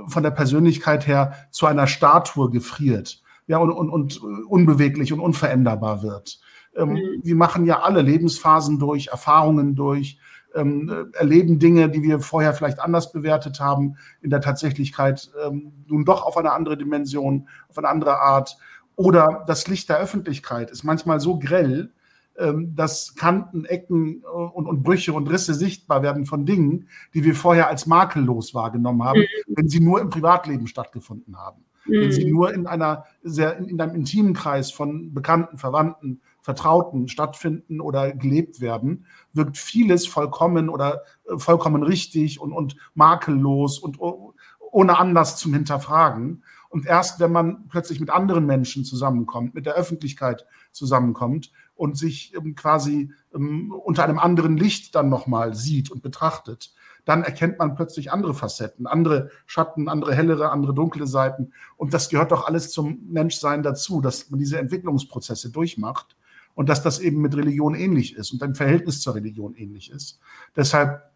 [0.07, 6.03] von der Persönlichkeit her zu einer Statue gefriert ja, und, und, und unbeweglich und unveränderbar
[6.03, 6.39] wird.
[6.76, 7.20] Ähm, mhm.
[7.24, 10.20] Wir machen ja alle Lebensphasen durch, Erfahrungen durch,
[10.55, 16.05] ähm, erleben Dinge, die wir vorher vielleicht anders bewertet haben, in der Tatsächlichkeit ähm, nun
[16.05, 18.57] doch auf eine andere Dimension, auf eine andere Art.
[18.95, 21.91] Oder das Licht der Öffentlichkeit ist manchmal so grell,
[22.40, 27.24] ähm, dass Kanten, Ecken äh, und, und, Brüche und Risse sichtbar werden von Dingen, die
[27.24, 29.56] wir vorher als makellos wahrgenommen haben, mhm.
[29.56, 31.66] wenn sie nur im Privatleben stattgefunden haben.
[31.86, 32.02] Mhm.
[32.02, 32.32] Wenn sie mhm.
[32.32, 38.14] nur in einer sehr, in, in einem intimen Kreis von Bekannten, Verwandten, Vertrauten stattfinden oder
[38.14, 45.38] gelebt werden, wirkt vieles vollkommen oder äh, vollkommen richtig und, und makellos und ohne Anlass
[45.38, 46.44] zum Hinterfragen.
[46.70, 52.36] Und erst wenn man plötzlich mit anderen Menschen zusammenkommt, mit der Öffentlichkeit zusammenkommt, und sich
[52.36, 56.74] ähm, quasi ähm, unter einem anderen Licht dann nochmal sieht und betrachtet,
[57.06, 61.54] dann erkennt man plötzlich andere Facetten, andere Schatten, andere hellere, andere dunkle Seiten.
[61.78, 66.18] Und das gehört doch alles zum Menschsein dazu, dass man diese Entwicklungsprozesse durchmacht
[66.54, 70.20] und dass das eben mit Religion ähnlich ist und ein Verhältnis zur Religion ähnlich ist.
[70.58, 71.10] Deshalb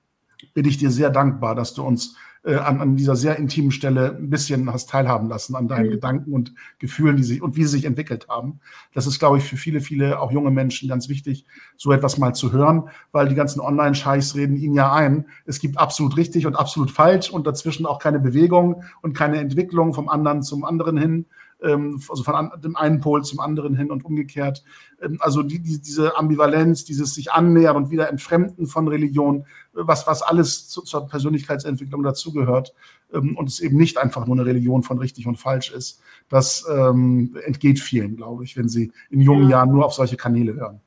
[0.53, 4.17] bin ich dir sehr dankbar, dass du uns äh, an, an dieser sehr intimen Stelle
[4.17, 5.91] ein bisschen hast teilhaben lassen an deinen mhm.
[5.91, 8.59] Gedanken und Gefühlen, die sich und wie sie sich entwickelt haben.
[8.93, 11.45] Das ist, glaube ich, für viele, viele auch junge Menschen ganz wichtig,
[11.77, 15.25] so etwas mal zu hören, weil die ganzen Online-Scheiß reden ihnen ja ein.
[15.45, 19.93] Es gibt absolut richtig und absolut falsch und dazwischen auch keine Bewegung und keine Entwicklung
[19.93, 21.25] vom anderen zum anderen hin
[21.63, 24.63] also von dem einen Pol zum anderen hin und umgekehrt.
[25.01, 30.05] Ähm, also die, die, diese Ambivalenz, dieses sich annähern und wieder entfremden von Religion, was,
[30.07, 32.73] was alles zu, zur Persönlichkeitsentwicklung dazugehört
[33.13, 36.65] ähm, und es eben nicht einfach nur eine Religion von richtig und falsch ist, das
[36.69, 40.81] ähm, entgeht vielen, glaube ich, wenn sie in jungen Jahren nur auf solche Kanäle hören.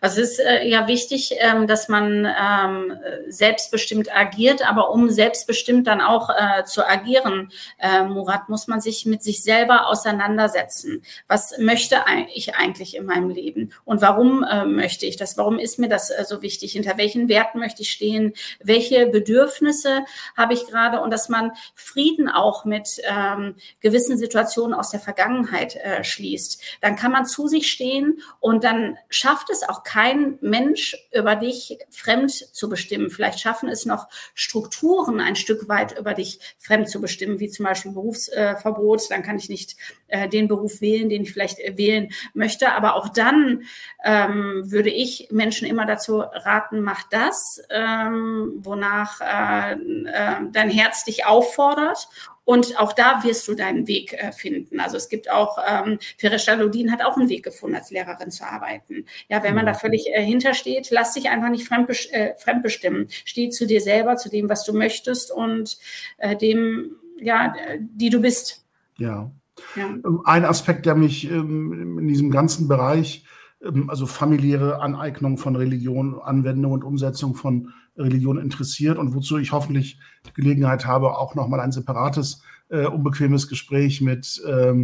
[0.00, 5.86] Also es ist äh, ja wichtig, ähm, dass man ähm, selbstbestimmt agiert, aber um selbstbestimmt
[5.86, 11.02] dann auch äh, zu agieren, äh, Murat, muss man sich mit sich selber auseinandersetzen.
[11.28, 11.96] Was möchte
[12.34, 15.36] ich eigentlich in meinem Leben und warum äh, möchte ich das?
[15.36, 16.72] Warum ist mir das äh, so wichtig?
[16.72, 18.34] Hinter welchen Werten möchte ich stehen?
[18.62, 20.04] Welche Bedürfnisse
[20.36, 21.00] habe ich gerade?
[21.00, 26.62] Und dass man Frieden auch mit ähm, gewissen Situationen aus der Vergangenheit äh, schließt.
[26.80, 31.78] Dann kann man zu sich stehen und dann schafft es auch kein Mensch über dich
[31.90, 33.10] fremd zu bestimmen.
[33.10, 37.64] Vielleicht schaffen es noch Strukturen ein Stück weit über dich fremd zu bestimmen, wie zum
[37.64, 39.10] Beispiel Berufsverbot.
[39.10, 39.76] Dann kann ich nicht
[40.10, 42.72] äh, den Beruf wählen, den ich vielleicht äh, wählen möchte.
[42.72, 43.62] Aber auch dann
[44.04, 51.04] ähm, würde ich Menschen immer dazu raten, mach das, ähm, wonach äh, äh, dein Herz
[51.04, 52.08] dich auffordert
[52.50, 54.80] und auch da wirst du deinen Weg äh, finden.
[54.80, 58.44] Also es gibt auch, ähm, Feresha Lodin hat auch einen Weg gefunden, als Lehrerin zu
[58.44, 59.06] arbeiten.
[59.28, 59.76] Ja, wenn man da mhm.
[59.76, 63.06] völlig äh, hintersteht, lass dich einfach nicht fremdbes äh, fremdbestimmen.
[63.24, 65.78] Steh zu dir selber, zu dem, was du möchtest und
[66.18, 68.64] äh, dem, ja, die du bist.
[68.98, 69.30] Ja.
[69.76, 69.86] Ja.
[69.86, 73.24] Ähm, ein Aspekt, der mich ähm, in diesem ganzen Bereich
[73.62, 79.52] ähm, also familiäre Aneignung von Religion, Anwendung und Umsetzung von Religion interessiert und wozu ich
[79.52, 84.74] hoffentlich die Gelegenheit habe, auch nochmal ein separates, äh, unbequemes Gespräch mit äh,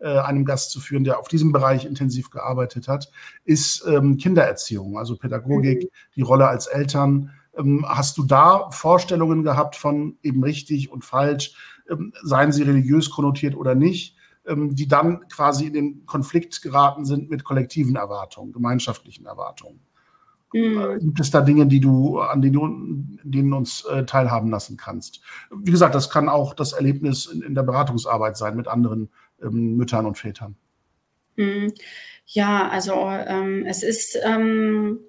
[0.00, 3.10] einem Gast zu führen, der auf diesem Bereich intensiv gearbeitet hat,
[3.44, 3.84] ist
[4.18, 5.88] Kindererziehung, also Pädagogik, mhm.
[6.16, 7.30] die Rolle als Eltern.
[7.84, 11.54] Hast du da Vorstellungen gehabt von eben richtig und falsch,
[12.22, 14.16] seien sie religiös konnotiert oder nicht?
[14.46, 19.80] Ähm, die dann quasi in den Konflikt geraten sind mit kollektiven Erwartungen, gemeinschaftlichen Erwartungen.
[20.52, 20.98] Mhm.
[21.00, 22.68] Gibt es da Dinge, die du, an denen du
[23.22, 25.22] denen uns äh, teilhaben lassen kannst?
[25.50, 29.08] Wie gesagt, das kann auch das Erlebnis in, in der Beratungsarbeit sein mit anderen
[29.42, 30.56] ähm, Müttern und Vätern.
[31.36, 31.72] Mhm.
[32.26, 35.00] Ja, also ähm, es ist ähm,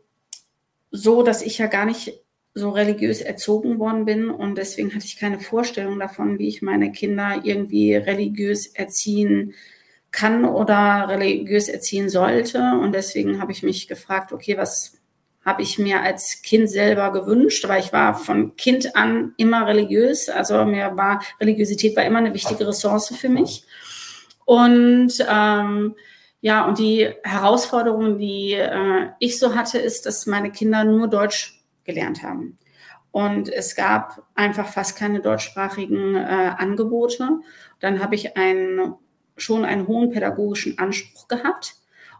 [0.91, 2.24] so, dass ich ja gar nicht
[2.57, 6.93] so religiös erzogen worden bin und deswegen hatte ich keine Vorstellung davon, wie ich meine
[6.93, 9.53] Kinder irgendwie religiös erziehen
[10.11, 12.59] kann oder religiös erziehen sollte.
[12.81, 14.97] Und deswegen habe ich mich gefragt, okay, was
[15.43, 20.29] habe ich mir als Kind selber gewünscht, weil ich war von Kind an immer religiös.
[20.29, 23.65] Also mir war Religiosität war immer eine wichtige Ressource für mich.
[24.45, 25.95] Und ähm,
[26.39, 31.54] ja, und die Herausforderung, die äh, ich so hatte, ist, dass meine Kinder nur Deutsch
[31.85, 32.57] gelernt haben.
[33.11, 37.39] Und es gab einfach fast keine deutschsprachigen äh, Angebote.
[37.79, 38.95] Dann habe ich einen,
[39.37, 41.75] schon einen hohen pädagogischen Anspruch gehabt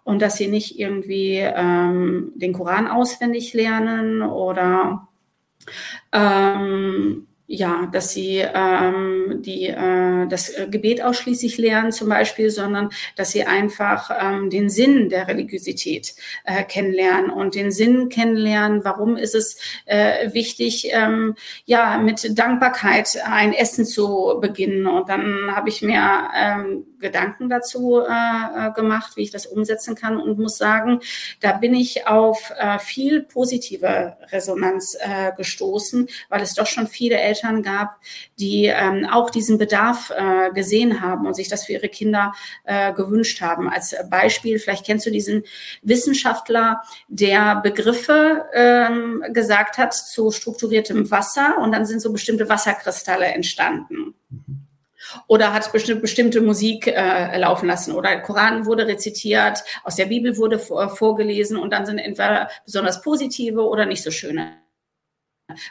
[0.05, 5.09] und dass sie nicht irgendwie ähm, den Koran auswendig lernen oder
[6.13, 13.31] ähm, ja, dass sie ähm, die, äh, das Gebet ausschließlich lernen zum Beispiel, sondern dass
[13.31, 16.15] sie einfach ähm, den Sinn der Religiosität
[16.45, 21.35] äh, kennenlernen und den Sinn kennenlernen, warum ist es äh, wichtig, ähm,
[21.65, 24.87] ja, mit Dankbarkeit ein Essen zu beginnen.
[24.87, 29.95] Und dann habe ich mir ähm, Gedanken dazu äh, äh, gemacht, wie ich das umsetzen
[29.95, 30.99] kann und muss sagen,
[31.41, 37.17] da bin ich auf äh, viel positive Resonanz äh, gestoßen, weil es doch schon viele
[37.17, 37.97] Eltern gab,
[38.39, 42.33] die ähm, auch diesen Bedarf äh, gesehen haben und sich das für ihre Kinder
[42.63, 43.69] äh, gewünscht haben.
[43.69, 45.43] Als Beispiel, vielleicht kennst du diesen
[45.81, 53.25] Wissenschaftler, der Begriffe ähm, gesagt hat zu strukturiertem Wasser und dann sind so bestimmte Wasserkristalle
[53.25, 54.15] entstanden.
[55.27, 60.37] Oder hat bestimmt, bestimmte Musik äh, laufen lassen oder Koran wurde rezitiert, aus der Bibel
[60.37, 64.64] wurde vor, vorgelesen und dann sind entweder besonders positive oder nicht so schöne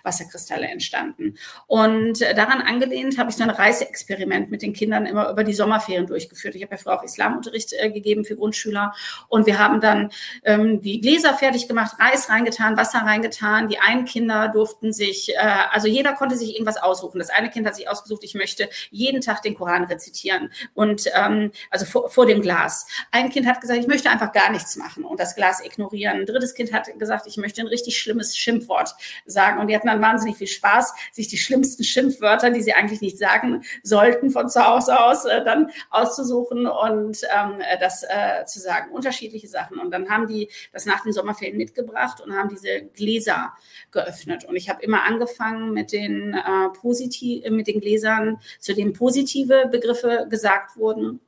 [0.02, 1.36] Wasserkristalle entstanden.
[1.66, 5.52] Und äh, daran angelehnt habe ich so ein Reiseexperiment mit den Kindern immer über die
[5.52, 6.54] Sommerferien durchgeführt.
[6.54, 8.94] Ich habe ja früher auch Islamunterricht äh, gegeben für Grundschüler
[9.28, 10.10] und wir haben dann
[10.44, 13.68] ähm, die Gläser fertig gemacht, Reis reingetan, Wasser reingetan.
[13.68, 15.38] Die einen Kinder durften sich, äh,
[15.72, 17.18] also jeder konnte sich irgendwas aussuchen.
[17.18, 21.50] Das eine Kind hat sich ausgesucht, ich möchte jeden Tag den Koran rezitieren und ähm,
[21.70, 22.86] also vor, vor dem Glas.
[23.10, 26.20] Ein Kind hat gesagt, ich möchte einfach gar nichts machen und das Glas ignorieren.
[26.20, 28.94] Ein drittes Kind hat gesagt, ich möchte ein richtig schlimmes Schimpfwort
[29.26, 33.00] sagen und die hatten dann wahnsinnig viel Spaß, sich die schlimmsten Schimpfwörter, die sie eigentlich
[33.00, 38.60] nicht sagen sollten, von zu Hause aus äh, dann auszusuchen und ähm, das äh, zu
[38.60, 38.92] sagen.
[38.92, 39.78] Unterschiedliche Sachen.
[39.78, 43.54] Und dann haben die das nach den Sommerferien mitgebracht und haben diese Gläser
[43.90, 44.44] geöffnet.
[44.44, 49.68] Und ich habe immer angefangen mit den äh, positiv, mit den Gläsern, zu denen positive
[49.70, 51.20] Begriffe gesagt wurden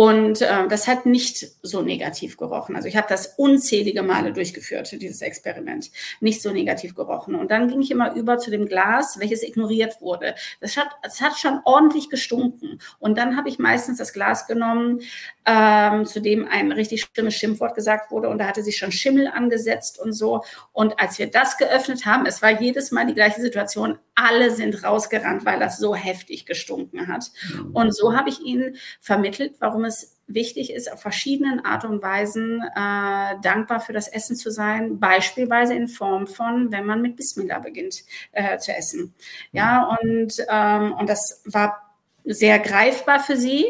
[0.00, 2.76] und äh, das hat nicht so negativ gerochen.
[2.76, 5.90] Also ich habe das unzählige Male durchgeführt, dieses Experiment.
[6.20, 7.34] Nicht so negativ gerochen.
[7.34, 10.36] Und dann ging ich immer über zu dem Glas, welches ignoriert wurde.
[10.60, 12.78] Das hat, das hat schon ordentlich gestunken.
[13.00, 15.00] Und dann habe ich meistens das Glas genommen,
[15.44, 18.28] ähm, zu dem ein richtig schlimmes Schimpfwort gesagt wurde.
[18.28, 20.44] Und da hatte sich schon Schimmel angesetzt und so.
[20.70, 23.98] Und als wir das geöffnet haben, es war jedes Mal die gleiche Situation.
[24.14, 27.32] Alle sind rausgerannt, weil das so heftig gestunken hat.
[27.52, 27.70] Mhm.
[27.72, 29.87] Und so habe ich ihnen vermittelt, warum es
[30.26, 35.74] wichtig ist, auf verschiedenen Art und Weisen äh, dankbar für das Essen zu sein, beispielsweise
[35.74, 39.14] in Form von, wenn man mit Bismillah beginnt äh, zu essen.
[39.52, 43.64] Ja, und, ähm, und das war sehr greifbar für sie.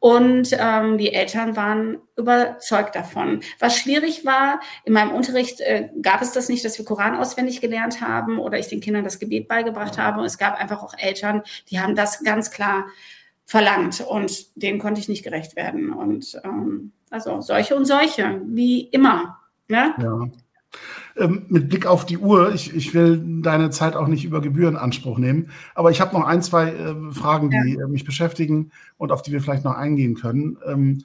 [0.00, 3.42] Und ähm, die Eltern waren überzeugt davon.
[3.58, 7.60] Was schwierig war, in meinem Unterricht äh, gab es das nicht, dass wir Koran auswendig
[7.60, 10.20] gelernt haben oder ich den Kindern das Gebet beigebracht habe.
[10.20, 12.86] Und es gab einfach auch Eltern, die haben das ganz klar
[13.50, 15.92] verlangt und dem konnte ich nicht gerecht werden.
[15.92, 19.40] Und ähm, also solche und solche, wie immer.
[19.66, 19.92] Ne?
[19.98, 20.30] Ja.
[21.16, 24.76] Ähm, mit Blick auf die Uhr, ich, ich will deine Zeit auch nicht über Gebühren
[24.76, 27.86] Anspruch nehmen, aber ich habe noch ein, zwei äh, Fragen, die ja.
[27.86, 30.56] äh, mich beschäftigen und auf die wir vielleicht noch eingehen können.
[30.64, 31.04] Ähm,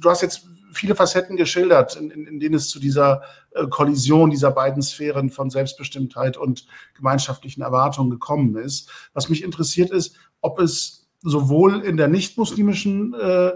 [0.00, 4.30] du hast jetzt viele Facetten geschildert, in, in, in denen es zu dieser äh, Kollision
[4.30, 8.90] dieser beiden Sphären von Selbstbestimmtheit und gemeinschaftlichen Erwartungen gekommen ist.
[9.12, 13.52] Was mich interessiert ist, ob es sowohl in der nicht-muslimischen äh,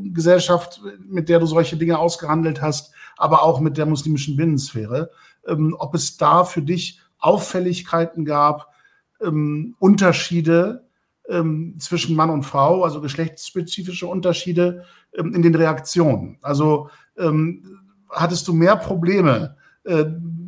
[0.00, 5.10] Gesellschaft, mit der du solche Dinge ausgehandelt hast, aber auch mit der muslimischen Binnensphäre,
[5.46, 8.68] ähm, ob es da für dich Auffälligkeiten gab,
[9.20, 10.88] ähm, Unterschiede
[11.28, 14.84] ähm, zwischen Mann und Frau, also geschlechtsspezifische Unterschiede
[15.16, 16.38] ähm, in den Reaktionen.
[16.42, 20.04] Also ähm, hattest du mehr Probleme, äh,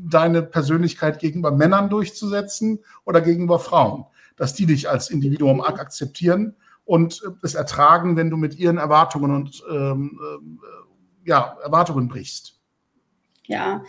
[0.08, 4.04] deine Persönlichkeit gegenüber Männern durchzusetzen oder gegenüber Frauen?
[4.36, 9.34] Dass die dich als Individuum akzeptieren und äh, es ertragen, wenn du mit ihren Erwartungen
[9.34, 12.58] und ähm, äh, ja, Erwartungen brichst.
[13.46, 13.82] Ja,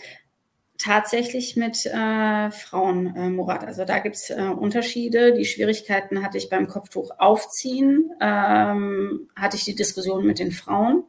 [0.78, 3.64] tatsächlich mit äh, Frauen, äh, Murat.
[3.66, 5.34] Also da gibt es äh, Unterschiede.
[5.34, 11.04] Die Schwierigkeiten hatte ich beim Kopftuch aufziehen, ähm, hatte ich die Diskussion mit den Frauen.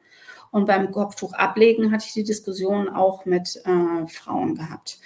[0.51, 4.99] Und beim Kopftuch ablegen hatte ich die Diskussion auch mit äh, Frauen gehabt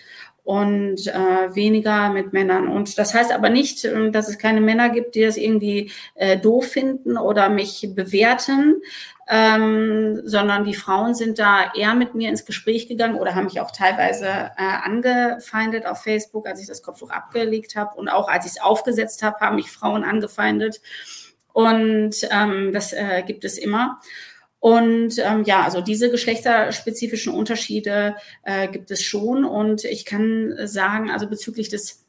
[0.45, 2.69] und äh, weniger mit Männern.
[2.69, 6.37] Und das heißt aber nicht, ähm, dass es keine Männer gibt, die das irgendwie äh,
[6.37, 8.83] doof finden oder mich bewerten,
[9.29, 13.61] ähm, sondern die Frauen sind da eher mit mir ins Gespräch gegangen oder haben mich
[13.61, 14.51] auch teilweise äh,
[14.85, 19.23] angefeindet auf Facebook, als ich das Kopftuch abgelegt habe und auch als ich es aufgesetzt
[19.23, 20.81] habe, haben mich Frauen angefeindet.
[21.53, 24.01] Und ähm, das äh, gibt es immer.
[24.63, 29.45] Und ähm, ja, also diese geschlechterspezifischen Unterschiede äh, gibt es schon.
[29.45, 32.07] Und ich kann sagen, also bezüglich des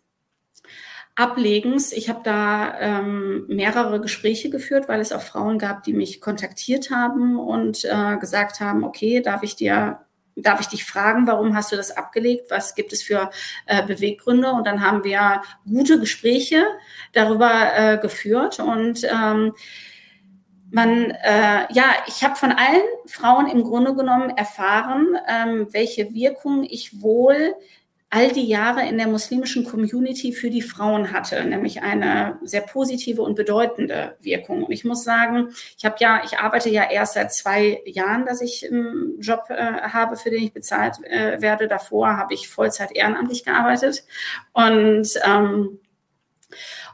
[1.16, 6.22] Ablegens, ich habe da ähm, mehrere Gespräche geführt, weil es auch Frauen gab, die mich
[6.22, 10.02] kontaktiert haben und äh, gesagt haben, okay, darf ich dir
[10.36, 12.52] darf ich dich fragen, warum hast du das abgelegt?
[12.52, 13.32] Was gibt es für
[13.66, 14.52] äh, Beweggründe?
[14.52, 16.64] Und dann haben wir gute Gespräche
[17.14, 19.54] darüber äh, geführt und ähm,
[20.74, 26.64] man, äh, ja, ich habe von allen Frauen im Grunde genommen erfahren, ähm, welche Wirkung
[26.64, 27.56] ich wohl
[28.10, 33.22] all die Jahre in der muslimischen Community für die Frauen hatte, nämlich eine sehr positive
[33.22, 34.64] und bedeutende Wirkung.
[34.64, 38.42] Und ich muss sagen, ich habe ja, ich arbeite ja erst seit zwei Jahren, dass
[38.42, 41.68] ich einen Job äh, habe, für den ich bezahlt äh, werde.
[41.68, 44.04] Davor habe ich Vollzeit ehrenamtlich gearbeitet
[44.54, 45.80] und ähm,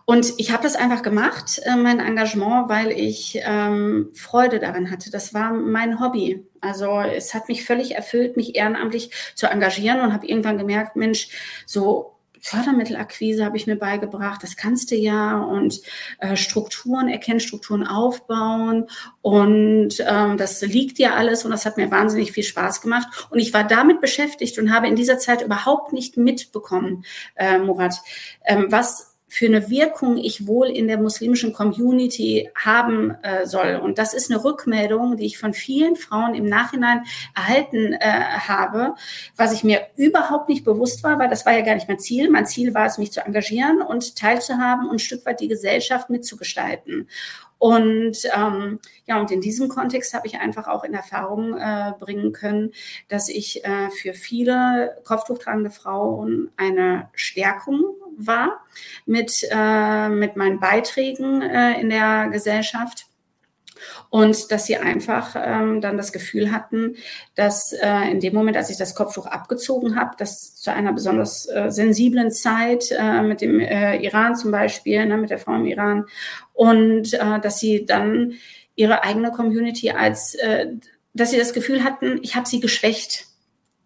[0.10, 5.12] und ich habe das einfach gemacht, äh, mein Engagement, weil ich ähm, Freude daran hatte.
[5.12, 6.48] Das war mein Hobby.
[6.62, 11.30] Also es hat mich völlig erfüllt, mich ehrenamtlich zu engagieren und habe irgendwann gemerkt, Mensch,
[11.68, 15.80] so Fördermittelakquise habe ich mir beigebracht, das kannst du ja und
[16.18, 18.88] äh, Strukturen erkennen, Strukturen aufbauen
[19.22, 23.38] und ähm, das liegt dir alles und das hat mir wahnsinnig viel Spaß gemacht und
[23.38, 27.06] ich war damit beschäftigt und habe in dieser Zeit überhaupt nicht mitbekommen,
[27.36, 27.96] äh, Murat,
[28.48, 33.76] ähm, was für eine Wirkung ich wohl in der muslimischen Community haben äh, soll.
[33.76, 37.04] Und das ist eine Rückmeldung, die ich von vielen Frauen im Nachhinein
[37.36, 38.96] erhalten äh, habe,
[39.38, 42.30] was ich mir überhaupt nicht bewusst war, weil das war ja gar nicht mein Ziel.
[42.32, 46.10] Mein Ziel war es, mich zu engagieren und teilzuhaben und ein Stück weit die Gesellschaft
[46.10, 47.08] mitzugestalten.
[47.60, 52.32] Und ähm, ja, und in diesem Kontext habe ich einfach auch in Erfahrung äh, bringen
[52.32, 52.72] können,
[53.10, 57.84] dass ich äh, für viele kopftuchtragende Frauen eine Stärkung
[58.26, 58.64] war
[59.06, 63.10] mit, äh, mit meinen Beiträgen äh, in der Gesellschaft
[64.10, 66.96] und dass sie einfach ähm, dann das Gefühl hatten,
[67.36, 71.48] dass äh, in dem Moment, als ich das Kopftuch abgezogen habe, das zu einer besonders
[71.48, 75.66] äh, sensiblen Zeit äh, mit dem äh, Iran zum Beispiel, ne, mit der Frau im
[75.66, 76.06] Iran,
[76.54, 78.34] und äh, dass sie dann
[78.76, 80.68] ihre eigene Community als, äh,
[81.14, 83.26] dass sie das Gefühl hatten, ich habe sie geschwächt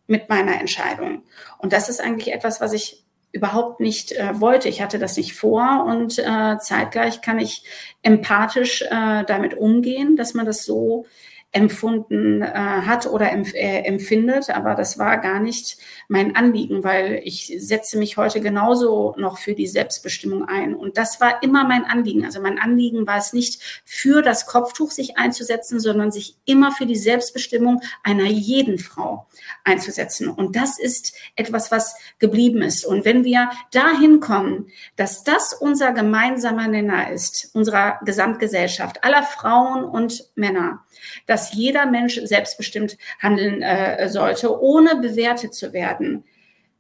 [0.08, 1.24] mit meiner Entscheidung.
[1.58, 3.03] Und das ist eigentlich etwas, was ich
[3.34, 4.70] überhaupt nicht äh, wollte.
[4.70, 7.64] Ich hatte das nicht vor und äh, zeitgleich kann ich
[8.04, 11.06] empathisch äh, damit umgehen, dass man das so
[11.54, 15.78] empfunden äh, hat oder empf äh, empfindet, aber das war gar nicht
[16.08, 20.74] mein Anliegen, weil ich setze mich heute genauso noch für die Selbstbestimmung ein.
[20.74, 22.26] Und das war immer mein Anliegen.
[22.26, 26.88] Also mein Anliegen war es nicht, für das Kopftuch sich einzusetzen, sondern sich immer für
[26.88, 29.28] die Selbstbestimmung einer jeden Frau
[29.64, 30.30] einzusetzen.
[30.30, 32.84] Und das ist etwas, was geblieben ist.
[32.84, 39.84] Und wenn wir dahin kommen, dass das unser gemeinsamer Nenner ist, unserer Gesamtgesellschaft, aller Frauen
[39.84, 40.84] und Männer,
[41.28, 46.24] dass jeder Mensch selbstbestimmt handeln äh, sollte, ohne bewertet zu werden,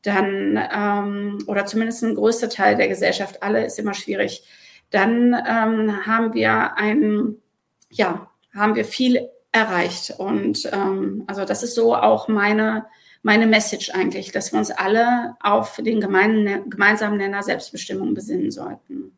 [0.04, 4.44] dann, ähm, oder zumindest ein größter Teil der Gesellschaft, alle ist immer schwierig,
[4.90, 7.38] dann ähm, haben wir ein,
[7.90, 10.14] ja, haben wir viel erreicht.
[10.18, 12.86] Und ähm, also das ist so auch meine,
[13.24, 19.18] meine Message eigentlich, dass wir uns alle auf den gemeinen, gemeinsamen Nenner Selbstbestimmung besinnen sollten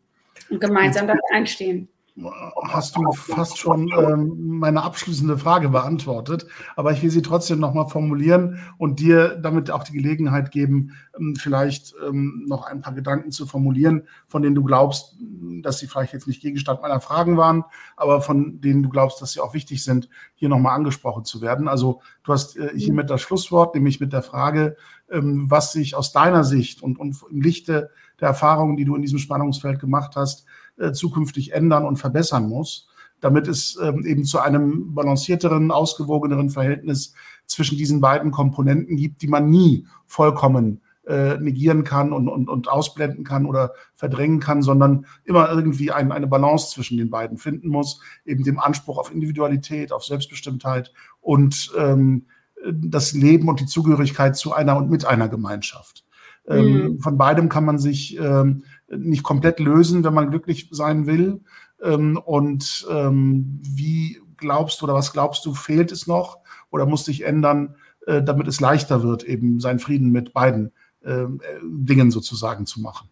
[0.49, 6.47] und gemeinsam dafür einstehen hast du fast schon ähm, meine abschließende Frage beantwortet.
[6.77, 11.35] Aber ich will sie trotzdem nochmal formulieren und dir damit auch die Gelegenheit geben, ähm,
[11.35, 15.17] vielleicht ähm, noch ein paar Gedanken zu formulieren, von denen du glaubst,
[15.61, 17.65] dass sie vielleicht jetzt nicht Gegenstand meiner Fragen waren,
[17.97, 21.67] aber von denen du glaubst, dass sie auch wichtig sind, hier nochmal angesprochen zu werden.
[21.67, 24.77] Also du hast äh, hiermit das Schlusswort, nämlich mit der Frage,
[25.09, 27.89] ähm, was sich aus deiner Sicht und, und im Lichte
[28.21, 30.44] der Erfahrungen, die du in diesem Spannungsfeld gemacht hast,
[30.77, 32.87] äh, zukünftig ändern und verbessern muss,
[33.19, 37.13] damit es ähm, eben zu einem balancierteren, ausgewogeneren Verhältnis
[37.45, 42.67] zwischen diesen beiden Komponenten gibt, die man nie vollkommen äh, negieren kann und, und, und
[42.67, 47.69] ausblenden kann oder verdrängen kann, sondern immer irgendwie ein, eine Balance zwischen den beiden finden
[47.69, 50.91] muss, eben dem Anspruch auf Individualität, auf Selbstbestimmtheit
[51.21, 52.25] und ähm,
[52.71, 56.05] das Leben und die Zugehörigkeit zu einer und mit einer Gemeinschaft.
[56.47, 56.99] Ähm, mhm.
[56.99, 61.41] Von beidem kann man sich ähm, nicht komplett lösen, wenn man glücklich sein will.
[61.81, 66.39] Ähm, und ähm, wie glaubst du oder was glaubst du, fehlt es noch
[66.69, 67.75] oder muss sich ändern,
[68.05, 70.71] äh, damit es leichter wird, eben seinen Frieden mit beiden
[71.01, 71.25] äh,
[71.63, 73.09] Dingen sozusagen zu machen?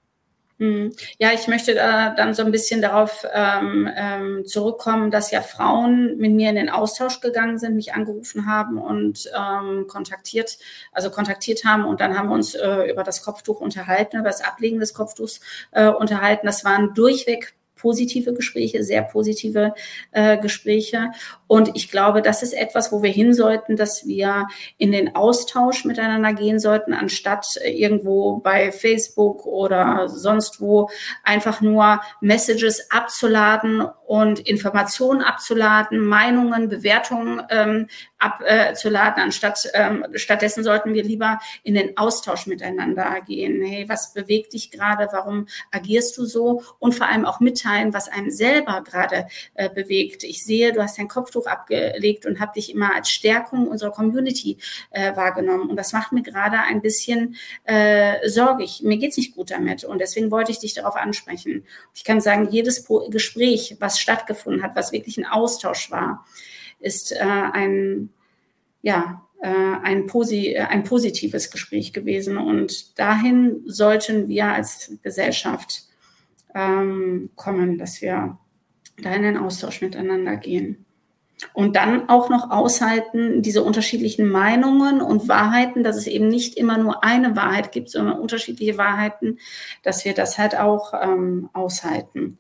[0.63, 0.93] Hm.
[1.17, 6.15] Ja, ich möchte da dann so ein bisschen darauf ähm, ähm, zurückkommen, dass ja Frauen
[6.17, 10.57] mit mir in den Austausch gegangen sind, mich angerufen haben und ähm, kontaktiert,
[10.93, 14.41] also kontaktiert haben und dann haben wir uns äh, über das Kopftuch unterhalten, über das
[14.41, 15.41] Ablegen des Kopftuchs
[15.71, 16.45] äh, unterhalten.
[16.45, 17.53] Das waren durchweg
[17.83, 19.73] positive Gespräche, sehr positive
[20.11, 21.11] äh, Gespräche.
[21.47, 24.47] Und ich glaube, das ist etwas, wo wir hin sollten, dass wir
[24.77, 30.89] in den Austausch miteinander gehen sollten, anstatt irgendwo bei Facebook oder sonst wo
[31.25, 33.83] einfach nur Messages abzuladen
[34.13, 37.87] und Informationen abzuladen, Meinungen, Bewertungen ähm,
[38.19, 43.63] abzuladen, anstatt ähm, stattdessen sollten wir lieber in den Austausch miteinander gehen.
[43.65, 45.09] Hey, was bewegt dich gerade?
[45.11, 46.61] Warum agierst du so?
[46.77, 49.25] Und vor allem auch mitteilen, was einen selber gerade
[49.55, 50.23] äh, bewegt.
[50.23, 54.59] Ich sehe, du hast dein Kopftuch abgelegt und habe dich immer als Stärkung unserer Community
[54.91, 55.71] äh, wahrgenommen.
[55.71, 58.81] Und das macht mir gerade ein bisschen äh, sorgig.
[58.83, 59.83] Mir geht's nicht gut damit.
[59.83, 61.65] Und deswegen wollte ich dich darauf ansprechen.
[61.95, 66.25] Ich kann sagen, jedes Gespräch, was stattgefunden hat, was wirklich ein Austausch war,
[66.79, 68.09] ist äh, ein,
[68.81, 69.49] ja, äh,
[69.81, 72.37] ein, posi ein positives Gespräch gewesen.
[72.37, 75.83] Und dahin sollten wir als Gesellschaft
[76.53, 78.37] ähm, kommen, dass wir
[79.01, 80.85] da in den Austausch miteinander gehen.
[81.53, 86.77] Und dann auch noch aushalten, diese unterschiedlichen Meinungen und Wahrheiten, dass es eben nicht immer
[86.77, 89.39] nur eine Wahrheit gibt, sondern unterschiedliche Wahrheiten,
[89.81, 92.37] dass wir das halt auch ähm, aushalten.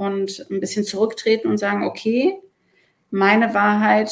[0.00, 2.32] Und ein bisschen zurücktreten und sagen, okay,
[3.10, 4.10] meine Wahrheit,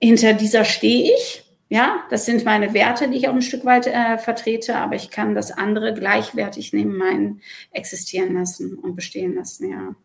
[0.00, 1.44] hinter dieser stehe ich.
[1.68, 5.10] Ja, das sind meine Werte, die ich auch ein Stück weit äh, vertrete, aber ich
[5.10, 7.40] kann das andere gleichwertig neben meinen
[7.72, 9.96] existieren lassen und bestehen lassen, ja.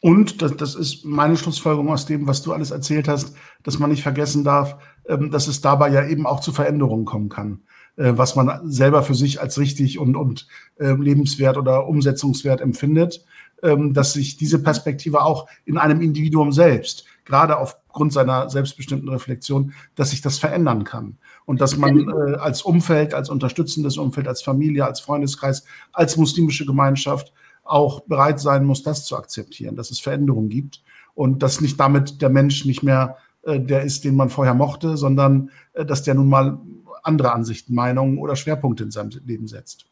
[0.00, 3.88] Und das, das ist meine Schlussfolgerung aus dem, was du alles erzählt hast, dass man
[3.88, 4.76] nicht vergessen darf,
[5.08, 7.62] ähm, dass es dabei ja eben auch zu Veränderungen kommen kann,
[7.96, 10.46] äh, was man selber für sich als richtig und, und
[10.78, 13.24] äh, lebenswert oder umsetzungswert empfindet
[13.62, 20.10] dass sich diese Perspektive auch in einem Individuum selbst, gerade aufgrund seiner selbstbestimmten Reflexion, dass
[20.10, 21.18] sich das verändern kann.
[21.44, 26.64] Und dass man äh, als Umfeld, als unterstützendes Umfeld, als Familie, als Freundeskreis, als muslimische
[26.64, 27.32] Gemeinschaft
[27.64, 30.82] auch bereit sein muss, das zu akzeptieren, dass es Veränderungen gibt.
[31.14, 34.96] Und dass nicht damit der Mensch nicht mehr äh, der ist, den man vorher mochte,
[34.96, 36.58] sondern äh, dass der nun mal
[37.02, 39.89] andere Ansichten, Meinungen oder Schwerpunkte in seinem Leben setzt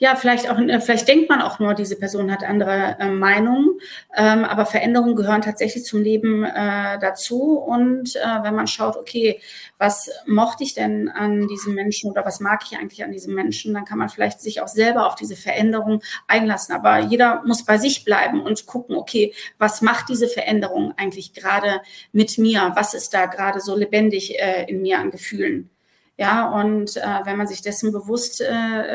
[0.00, 3.80] ja, vielleicht auch, äh, vielleicht denkt man auch nur, diese Person hat andere äh, Meinungen,
[4.16, 7.58] ähm, aber Veränderungen gehören tatsächlich zum Leben äh, dazu.
[7.58, 9.40] Und äh, wenn man schaut, okay,
[9.76, 13.74] was mochte ich denn an diesem Menschen oder was mag ich eigentlich an diesem Menschen,
[13.74, 16.76] dann kann man vielleicht sich auch selber auf diese Veränderung einlassen.
[16.76, 21.80] Aber jeder muss bei sich bleiben und gucken, okay, was macht diese Veränderung eigentlich gerade
[22.12, 22.70] mit mir?
[22.76, 25.70] Was ist da gerade so lebendig äh, in mir an Gefühlen?
[26.18, 28.46] Ja, und äh, wenn man sich dessen bewusst äh,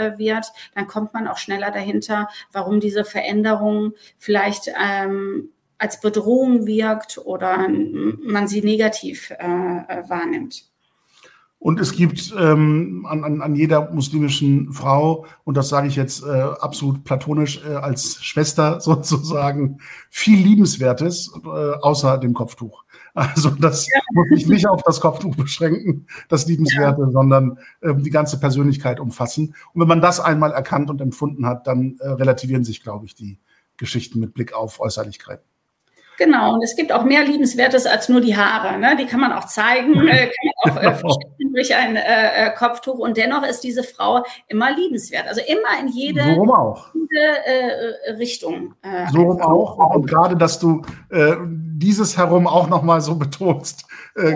[0.09, 0.45] äh, wird,
[0.75, 7.67] dann kommt man auch schneller dahinter, warum diese Veränderung vielleicht ähm, als Bedrohung wirkt oder
[7.69, 10.72] man sie negativ äh, äh, wahrnimmt.
[11.63, 16.27] Und es gibt ähm, an, an, jeder muslimischen Frau, und das sage ich jetzt äh,
[16.27, 19.77] absolut platonisch äh, als Schwester sozusagen,
[20.09, 22.83] viel Liebenswertes äh, außer dem Kopftuch.
[23.13, 24.01] Also das ja.
[24.11, 27.11] muss sich nicht auf das Kopftuch beschränken, das Liebenswerte, ja.
[27.11, 29.55] sondern äh, die ganze Persönlichkeit umfassen.
[29.73, 33.15] Und wenn man das einmal erkannt und empfunden hat, dann äh, relativieren sich, glaube ich,
[33.15, 33.39] die
[33.77, 35.45] Geschichten mit Blick auf Äußerlichkeiten.
[36.17, 38.77] Genau, und es gibt auch mehr Liebenswertes als nur die Haare.
[38.77, 38.95] Ne?
[38.97, 40.29] Die kann man auch zeigen, äh,
[40.63, 42.99] kann man auch äh, durch ein äh, äh, Kopftuch.
[42.99, 45.27] Und dennoch ist diese Frau immer liebenswert.
[45.27, 46.93] Also immer in jede, so auch.
[46.93, 48.75] jede äh, Richtung.
[48.81, 49.95] Äh, so rum auch.
[49.95, 50.81] Und gerade, dass du
[51.75, 53.85] dieses herum auch nochmal so betonst,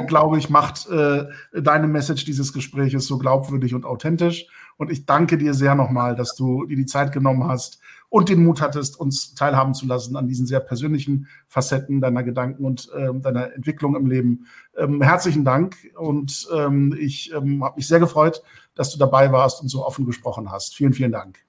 [0.08, 4.48] glaube ich, macht deine Message dieses Gespräches so glaubwürdig und authentisch.
[4.78, 7.80] Und ich danke dir sehr nochmal, dass du dir die Zeit genommen hast,
[8.10, 12.66] und den Mut hattest, uns teilhaben zu lassen an diesen sehr persönlichen Facetten deiner Gedanken
[12.66, 14.48] und äh, deiner Entwicklung im Leben.
[14.78, 18.44] Ähm, herzlichen Dank und ähm, ich ähm, habe mich sehr gefreut,
[18.76, 20.76] dass du dabei warst und so offen gesprochen hast.
[20.76, 21.47] Vielen, vielen Dank.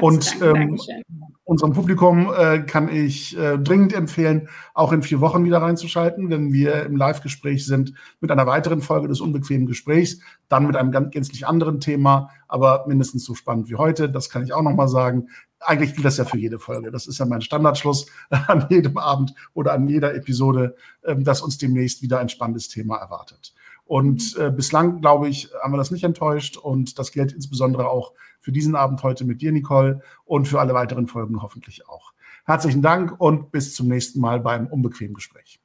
[0.00, 0.78] Und ähm,
[1.44, 6.52] unserem Publikum äh, kann ich äh, dringend empfehlen, auch in vier Wochen wieder reinzuschalten, wenn
[6.52, 11.10] wir im Live-Gespräch sind mit einer weiteren Folge des unbequemen Gesprächs, dann mit einem ganz
[11.10, 14.10] gänzlich anderen Thema, aber mindestens so spannend wie heute.
[14.10, 15.28] Das kann ich auch nochmal sagen.
[15.60, 16.90] Eigentlich gilt das ja für jede Folge.
[16.90, 21.56] Das ist ja mein Standardschluss an jedem Abend oder an jeder Episode, äh, dass uns
[21.56, 23.54] demnächst wieder ein spannendes Thema erwartet.
[23.88, 26.58] Und äh, bislang, glaube ich, haben wir das nicht enttäuscht.
[26.58, 30.74] Und das gilt insbesondere auch für diesen Abend heute mit dir, Nicole, und für alle
[30.74, 32.12] weiteren Folgen hoffentlich auch.
[32.44, 35.60] Herzlichen Dank und bis zum nächsten Mal beim unbequemen Gespräch.